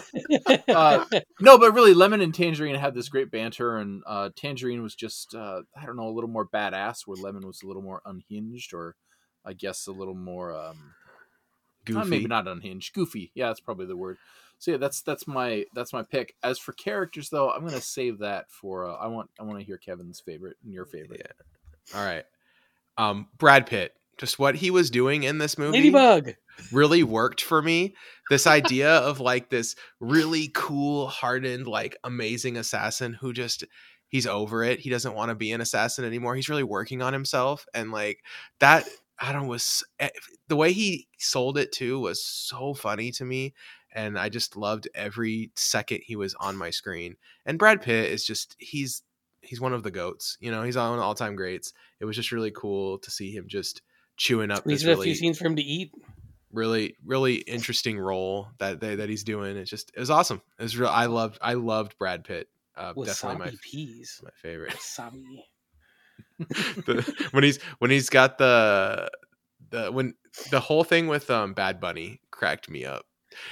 [0.68, 1.04] Uh,
[1.40, 5.34] no, but really, Lemon and Tangerine had this great banter, and uh, Tangerine was just
[5.34, 8.72] uh, I don't know a little more badass, where Lemon was a little more unhinged,
[8.74, 8.96] or
[9.44, 10.94] I guess a little more um,
[11.84, 12.08] Goofy.
[12.08, 13.32] maybe not unhinged, goofy.
[13.34, 14.18] Yeah, that's probably the word.
[14.58, 16.36] So yeah, that's that's my that's my pick.
[16.42, 19.64] As for characters, though, I'm gonna save that for uh, I want I want to
[19.64, 21.22] hear Kevin's favorite and your favorite.
[21.24, 21.98] Yeah.
[21.98, 22.24] All right.
[22.96, 23.94] Um, Brad Pitt.
[24.22, 26.36] Just what he was doing in this movie Ladybug.
[26.70, 27.96] really worked for me.
[28.30, 33.64] This idea of like this really cool, hardened, like amazing assassin who just
[34.06, 34.78] he's over it.
[34.78, 36.36] He doesn't want to be an assassin anymore.
[36.36, 38.22] He's really working on himself, and like
[38.60, 38.88] that.
[39.18, 40.10] I don't was eh,
[40.46, 43.54] the way he sold it too was so funny to me,
[43.92, 47.16] and I just loved every second he was on my screen.
[47.44, 49.02] And Brad Pitt is just he's
[49.40, 50.38] he's one of the goats.
[50.38, 51.72] You know, he's on all time greats.
[51.98, 53.82] It was just really cool to see him just
[54.16, 55.92] chewing up These this are a really few scenes for him to eat.
[56.52, 59.56] really really interesting role that they, that he's doing.
[59.56, 60.42] It's just it was awesome.
[60.58, 60.90] It was real.
[60.90, 62.48] I loved I loved Brad Pitt.
[62.76, 64.20] Uh, definitely my Wasabi peas.
[64.24, 64.72] my favorite.
[64.72, 65.44] Wasabi.
[66.38, 69.10] the, when he's when he's got the
[69.70, 70.14] the when
[70.50, 73.04] the whole thing with um Bad Bunny cracked me up.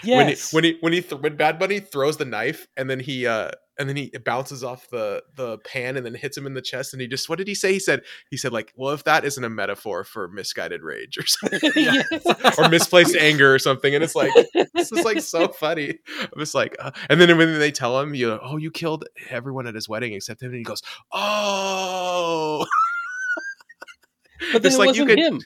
[0.02, 0.52] Yes.
[0.52, 3.00] When he when he when he th- when Bad Bunny throws the knife and then
[3.00, 3.50] he uh
[3.80, 6.92] and then he bounces off the the pan and then hits him in the chest
[6.92, 7.72] and he just what did he say?
[7.72, 11.26] He said he said like well if that isn't a metaphor for misguided rage or
[11.26, 11.72] something
[12.58, 14.30] or misplaced anger or something and it's like
[14.74, 15.98] this is like so funny.
[16.18, 19.06] I'm just like uh, and then when they tell him you know, oh you killed
[19.30, 22.66] everyone at his wedding except him and he goes oh
[24.52, 25.40] But then It's it like wasn't you could- him.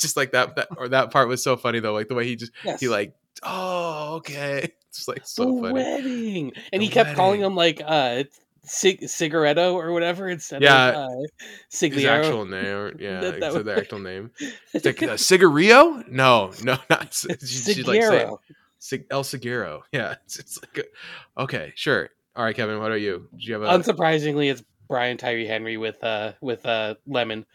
[0.00, 2.36] just like that that or that part was so funny though like the way he
[2.36, 2.80] just Yes.
[2.80, 5.72] he like oh okay it's like the so funny.
[5.74, 8.24] wedding, and The he kept calling him like uh,
[8.64, 10.88] cig- cigaretto or whatever instead Yeah.
[10.88, 11.26] of uh,
[11.70, 14.30] his actual name yeah That- that the actual name.
[14.72, 16.02] It's like uh, cigarillo?
[16.08, 18.38] No no not she, she'd like say Sigliero.
[18.78, 19.82] Sig- el Seguero.
[19.92, 22.10] yeah it's, it's like a- okay sure.
[22.36, 23.28] All right kevin what are you?
[23.36, 27.46] Do you have a Unsurprisingly, it's Brian Tyree Henry with uh with uh Lemon,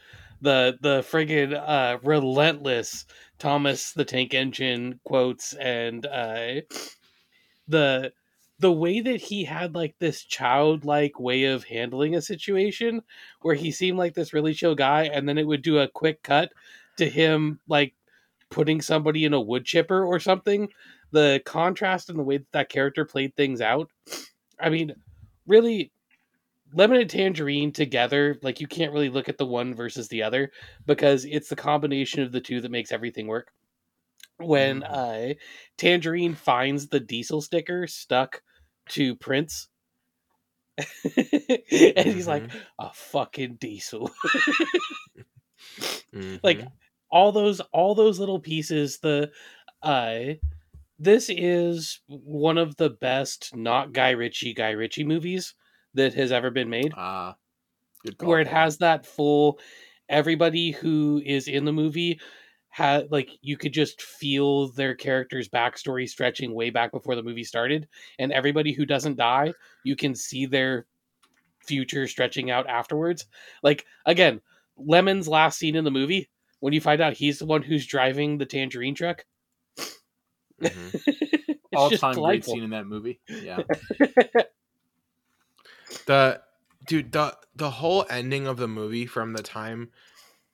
[0.41, 3.05] the the friggin' uh relentless
[3.39, 6.61] Thomas the Tank Engine quotes and uh
[7.69, 8.11] the
[8.59, 13.01] the way that he had like this childlike way of handling a situation
[13.41, 16.21] where he seemed like this really chill guy and then it would do a quick
[16.23, 16.51] cut
[16.97, 17.93] to him like
[18.49, 20.67] putting somebody in a wood chipper or something
[21.11, 23.89] the contrast and the way that that character played things out.
[24.59, 24.93] I mean
[25.47, 25.91] really
[26.73, 30.51] lemon and tangerine together like you can't really look at the one versus the other
[30.85, 33.53] because it's the combination of the two that makes everything work
[34.39, 35.33] when uh
[35.77, 38.41] tangerine finds the diesel sticker stuck
[38.89, 39.69] to prince.
[41.95, 44.11] And he's like Mhm, a fucking diesel.
[46.13, 46.39] Mhm.
[46.43, 46.67] like
[47.11, 49.31] all those all those little pieces the
[49.81, 50.21] uh
[50.99, 55.55] this is one of the best not guy ritchie guy ritchie movies
[55.93, 56.95] that has ever been made.
[56.95, 57.37] Ah,
[58.03, 58.29] good call.
[58.29, 59.59] where it has that full
[60.07, 62.19] everybody who is in the movie
[62.79, 67.43] had like you could just feel their character's backstory stretching way back before the movie
[67.43, 67.87] started,
[68.19, 69.53] and everybody who doesn't die,
[69.83, 70.85] you can see their
[71.59, 73.25] future stretching out afterwards.
[73.63, 74.39] Like again,
[74.77, 76.29] Lemon's last scene in the movie
[76.61, 79.25] when you find out he's the one who's driving the tangerine truck.
[80.61, 81.57] Mhm.
[81.73, 82.53] All just time great delightful.
[82.55, 83.19] scene in that movie.
[83.27, 83.61] Yeah.
[86.05, 86.41] the
[86.85, 89.89] dude the the whole ending of the movie from the time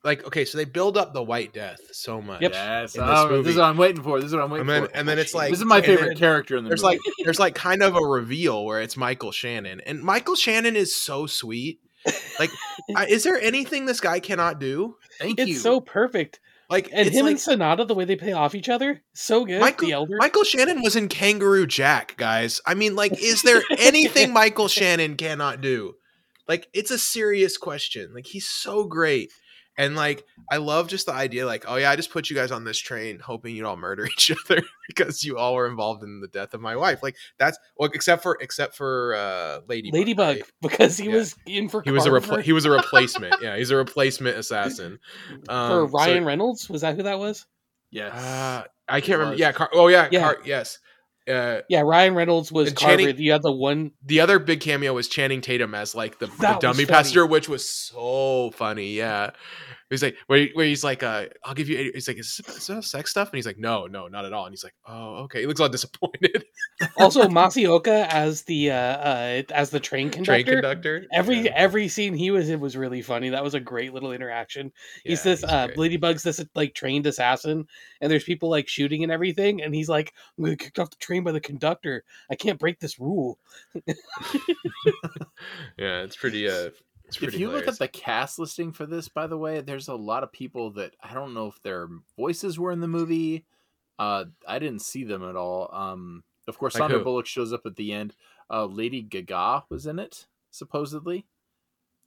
[0.06, 2.51] like okay so they build up the white death so much Yep.
[2.53, 2.95] Yes.
[2.95, 3.43] In this oh, movie.
[3.43, 4.20] this is what I'm waiting for.
[4.20, 4.95] This is what I'm waiting and then for.
[4.95, 6.97] and then it's like this is my favorite then character in the there's movie.
[6.97, 10.95] like there's like kind of a reveal where it's michael shannon and michael shannon is
[10.95, 11.80] so sweet
[12.39, 12.51] like
[12.95, 15.53] I, is there anything this guy cannot do Thank it's you.
[15.56, 16.39] It's so perfect.
[16.70, 19.60] like And him like, and Sanada, the way they play off each other, so good.
[19.62, 20.18] Michael, the elder.
[20.18, 22.62] Michael Shannon was in Kangaroo Jack, guys.
[22.66, 25.95] I mean, like, is there anything Michael Shannon cannot do?
[26.47, 28.14] Like, it's a serious question.
[28.14, 29.32] Like, he's so great.
[29.78, 32.49] And like, I love just the idea, like, oh yeah, I just put you guys
[32.51, 36.21] on this train, hoping you'd all murder each other because you all were involved in
[36.21, 37.03] the death of my wife.
[37.03, 39.93] Like, that's well, except for except for uh, Ladybug.
[39.93, 40.51] Ladybug, right?
[40.61, 41.15] because he Yeah.
[41.15, 43.36] was in for He was a Carver repla- he was a replacement.
[43.41, 44.99] yeah, he's a replacement assassin.
[45.45, 46.69] for Um, so- Ryan Reynolds.
[46.69, 47.45] Was that who that was?
[47.91, 48.13] yes.
[48.13, 49.38] uh, I can't remember.
[49.39, 50.21] Yeah, Car- oh yeah, Yeah.
[50.21, 50.80] Car- yes.
[51.28, 52.97] Uh, Yeah, Ryan Reynolds was Carver.
[52.97, 53.91] Channing- the one.
[54.03, 57.67] the other big cameo was Channing Tatum as like the, the dummy passenger, which was
[57.67, 58.93] so funny.
[58.93, 59.32] Yeah,
[59.89, 62.67] he's like where, where he's like, uh, "I'll give you." He's like, "Is this, is
[62.67, 65.15] this sex stuff?" And he's like, "No, no, not at all." And he's like, "Oh,
[65.23, 66.45] okay." He looks all disappointed.
[66.97, 70.43] Also, Masi Oka as the uh, uh as the train conductor.
[70.43, 71.05] Train conductor.
[71.13, 71.53] Every Yeah.
[71.55, 73.29] every scene he was in was really funny.
[73.29, 74.73] That was a great little interaction.
[75.05, 75.77] he's Yeah, this uh great.
[75.77, 77.65] Ladybug's this like trained assassin,
[78.01, 80.89] and there's people like shooting and everything, and he's like, "I'm gonna get kicked off
[80.89, 82.03] the train by the conductor.
[82.29, 83.39] I can't break this rule."
[85.77, 86.47] yeah, it's pretty.
[86.49, 86.84] Uh, it's pretty
[87.22, 90.24] if you look at the cast listing for this, by the way, there's a lot
[90.24, 91.88] of people that I don't know if their
[92.18, 93.45] voices were in the movie.
[93.99, 95.70] Uh, I didn't see them at all.
[95.74, 97.03] Um, of course, Like Sandra who?
[97.03, 98.16] Bullock shows up at the end.
[98.51, 101.26] Uh, Lady Gaga was in it, supposedly.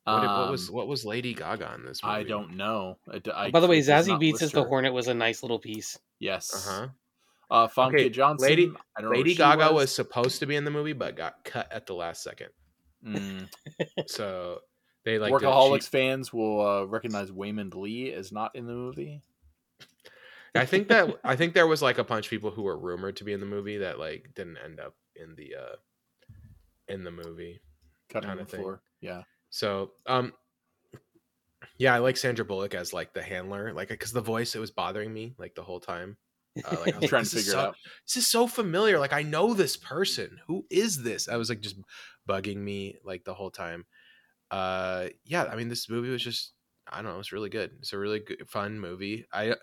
[0.05, 2.15] what, what was Um, what was Lady Gaga in this movie?
[2.15, 2.99] I don't know.
[3.13, 4.65] I d- I- By the way, it Zazie Beetz as list the.
[4.65, 5.99] Hornet was a nice little piece.
[6.19, 6.69] Yes.
[6.69, 6.89] Uh huh.
[7.51, 8.49] Uh, Famke Okay, Johnson.
[8.49, 9.95] Lady- I don't know Lady who she Gaga was.
[9.95, 12.49] supposed to be in the movie, but got cut at the last second.
[13.07, 13.49] Mm.
[14.07, 14.61] So
[15.05, 19.23] they like Workaholics cheap- fans will uh, recognize Waymond Lee as not in the movie.
[20.55, 23.17] I think that I think there was like a bunch of people who were rumored
[23.17, 25.77] to be in the movie that like didn't end up in the uh
[26.89, 27.61] in the movie.
[28.09, 28.61] Cutting on Kinda the thing.
[28.61, 28.83] floor.
[29.01, 29.23] Yeah.
[29.51, 30.33] So um
[31.77, 34.71] yeah, I like Sandra Bullock as like the handler, like because the voice it was
[34.71, 36.17] bothering me like the whole time.
[36.65, 37.77] Uh, like, I was like, trying to figure so, out.
[38.07, 38.99] This is so familiar.
[38.99, 40.41] Like I know this person.
[40.47, 41.29] Who is this?
[41.29, 41.77] I was like just
[42.29, 43.87] bugging me like the whole time.
[44.51, 46.55] Uh yeah, I mean this movie was just
[46.91, 47.73] I don't know, it's really good.
[47.81, 49.27] It's a really good fun movie.
[49.33, 49.57] I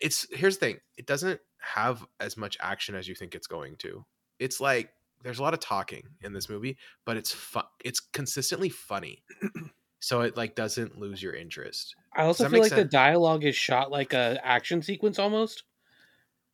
[0.00, 0.78] it's here's the thing.
[0.96, 4.04] It doesn't have as much action as you think it's going to.
[4.38, 7.64] It's like there's a lot of talking in this movie, but it's fun.
[7.84, 9.24] It's consistently funny.
[10.00, 11.96] so it like doesn't lose your interest.
[12.14, 15.64] I also feel like the dialogue is shot like a action sequence almost.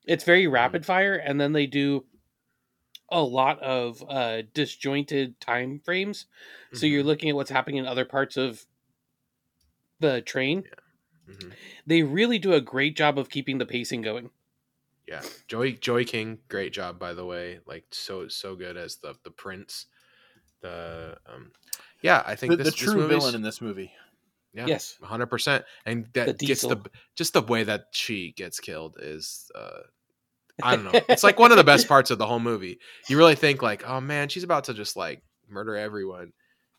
[0.07, 0.55] It's very Mm-hmm.
[0.55, 2.07] rapid fire, and then they do
[3.11, 6.27] a lot of uh, disjointed time frames.
[6.73, 8.67] So you're Mhm, looking at what's happening in other parts of
[10.01, 10.69] the train.
[11.27, 11.55] mhm.
[11.87, 14.31] They really do a great job of keeping the pacing going.
[15.07, 17.61] Yeah, Joey Joey King, great job by the way.
[17.67, 19.87] Like so so good as the the prince.
[20.63, 21.53] The um,
[22.03, 23.93] yeah, I think The, this, the this true movie's- villain in this movie.
[24.55, 24.99] Yeah, Yes.
[25.03, 25.67] hundred percent.
[25.87, 26.79] And that The gets the
[27.17, 29.83] just the way that she gets killed is uh
[30.63, 31.01] I don't know.
[31.09, 32.79] It's like one of the best parts of the whole movie.
[33.09, 36.33] You really think like, oh man, she's about to just like murder everyone,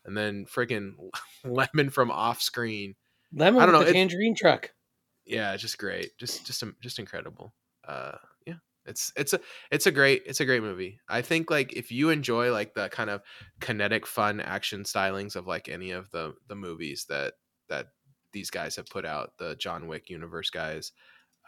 [0.04, 0.92] and then freaking
[1.44, 2.94] Lemon from off screen.
[3.32, 4.70] Lemon I don't know, the it- tangerine truck.
[5.26, 6.16] Yeah, it's just great.
[6.18, 7.52] Just just just incredible.
[7.86, 8.12] Uh,
[8.46, 8.54] yeah,
[8.86, 9.40] it's it's a
[9.72, 11.00] it's a great it's a great movie.
[11.08, 13.22] I think like if you enjoy like the kind of
[13.60, 17.34] kinetic, fun action stylings of like any of the the movies that
[17.68, 17.88] that
[18.32, 20.92] these guys have put out, the John Wick universe guys,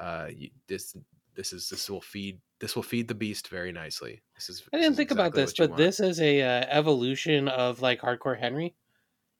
[0.00, 0.96] uh, you, this
[1.38, 4.20] this is this will feed this will feed the beast very nicely.
[4.34, 5.78] This is I didn't think about this, but want.
[5.78, 8.74] this is a uh, evolution of like Hardcore Henry.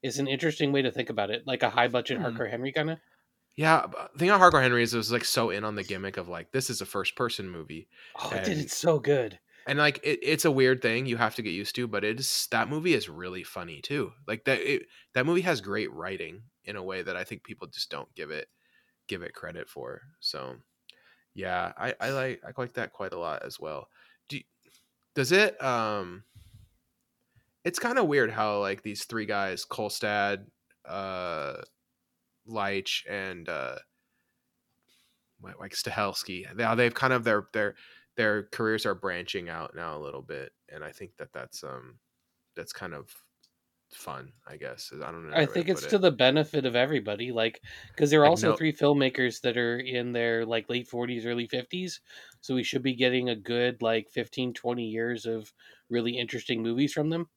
[0.01, 2.25] Is an interesting way to think about it, like a high budget Hmm.
[2.25, 2.99] Hardcore Henry kind of.
[3.57, 6.15] Yeah, the thing on Hardcore Henry is it was like so in on the gimmick
[6.15, 7.89] of like this is a first person movie.
[8.17, 9.37] Oh, it did it so good.
[9.67, 12.47] and like it, it's a weird thing you have to get used to but it's
[12.47, 14.83] that movie is really funny too like that it,
[15.13, 18.31] that movie has great writing in a way that i think people just don't give
[18.31, 18.47] it
[19.09, 20.55] give it credit for so
[21.39, 23.87] yeah i i like i like that quite a lot as well
[24.27, 24.39] do
[25.15, 26.23] does it um
[27.63, 30.45] it's kind of weird how like these three guys kolstad
[30.85, 31.53] uh
[32.47, 33.75] Leitch and uh
[35.59, 36.53] like Stahelski.
[36.55, 37.75] Now they've kind of their their
[38.17, 41.99] their careers are branching out now a little bit, and I think that that's um
[42.55, 43.13] that's kind of
[43.95, 44.31] fun.
[44.47, 45.35] I guess I don't know.
[45.35, 49.41] I think it's to the benefit of everybody, like because there are also three filmmakers
[49.41, 51.99] that are in their like late 40s, early 50s,
[52.41, 55.51] so we should be getting a good like 15, 20 years of
[55.89, 57.27] really interesting movies from them.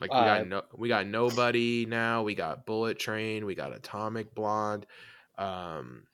[0.00, 2.22] like we uh, got no we got nobody now.
[2.22, 3.44] We got Bullet Train.
[3.46, 4.86] We got Atomic Blonde.
[5.36, 6.04] Um,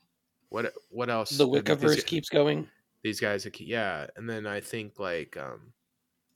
[0.48, 1.30] what what else?
[1.30, 2.68] The Uh, these- keeps going.
[3.02, 5.74] these guys keep- yeah and then i think like um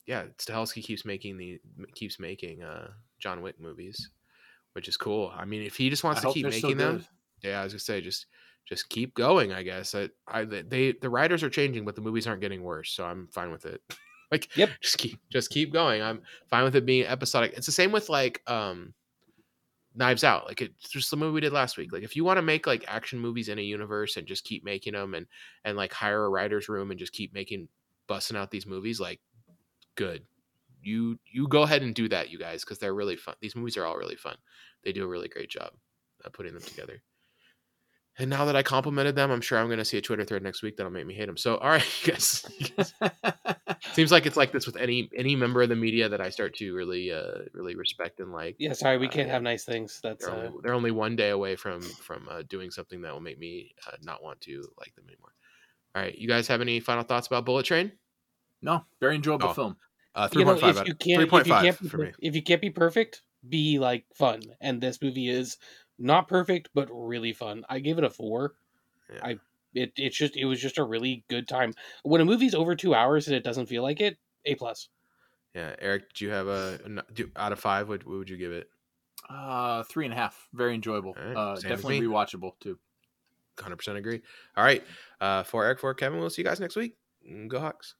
[0.06, 1.58] yeah stahelski keeps making the
[1.94, 4.10] keeps making uh john wick movies
[4.72, 7.48] which is cool i mean if he just wants I to keep making them good.
[7.48, 8.26] yeah i was gonna say just
[8.68, 12.26] just keep going i guess i i they the writers are changing but the movies
[12.26, 13.80] aren't getting worse so i'm fine with it
[14.32, 14.70] like Yep.
[14.80, 18.08] just keep just keep going i'm fine with it being episodic it's the same with
[18.08, 18.94] like um
[19.94, 21.92] Knives Out, like it's just the movie we did last week.
[21.92, 24.62] Like if you want to make like action movies in a universe and just keep
[24.62, 25.26] making them and
[25.64, 27.66] and like hire a writer's room and just keep making
[28.06, 29.18] busting out these movies, like
[29.96, 30.22] good.
[30.80, 33.34] You you go ahead and do that, you guys, because they're really fun.
[33.40, 34.36] These movies are all really fun.
[34.84, 35.70] They do a really great job
[36.24, 37.02] of putting them together.
[38.20, 40.42] And now that I complimented them, I'm sure I'm going to see a Twitter thread
[40.42, 41.36] next week that'll make me hate them.
[41.36, 42.44] So, all right, you guys.
[43.92, 46.54] Seems like it's like this with any any member of the media that I start
[46.56, 48.56] to really uh really respect and like.
[48.58, 50.00] Yeah, sorry, we Uh, can't have nice things.
[50.02, 53.12] That's They're uh, only, they're only one day away from from uh, doing something that
[53.12, 55.32] will make me uh, not want to like them anymore.
[55.94, 57.92] All right, you guys have any final thoughts about Bullet Train?
[58.62, 59.52] no, very enjoyable Oh.
[59.54, 59.76] film.
[60.14, 60.76] Uh, you three know, point five.
[60.78, 62.12] if you can't, if you can't be, for me.
[62.20, 64.42] if you can't be perfect, be like fun.
[64.60, 65.58] And this movie is
[65.98, 67.64] not perfect, but really fun.
[67.68, 68.54] I gave it a four.
[69.12, 69.20] Yeah.
[69.22, 69.38] I
[69.74, 71.74] it it's just it was just a really good time.
[72.02, 74.88] When a movie's over two hours and it doesn't feel like it, a plus.
[75.54, 77.88] Yeah, Eric, do you have a do, out of five?
[77.88, 78.68] What, what would you give it?
[79.28, 80.48] Uh, three and a half.
[80.52, 81.14] Very enjoyable.
[81.18, 82.78] All right, Uh, definitely rewatchable too.
[83.58, 84.20] Hundred percent agree.
[84.56, 84.84] All right,
[85.20, 86.96] uh, for Eric, for Kevin, we'll see you guys next week.
[87.48, 87.94] Go Hawks.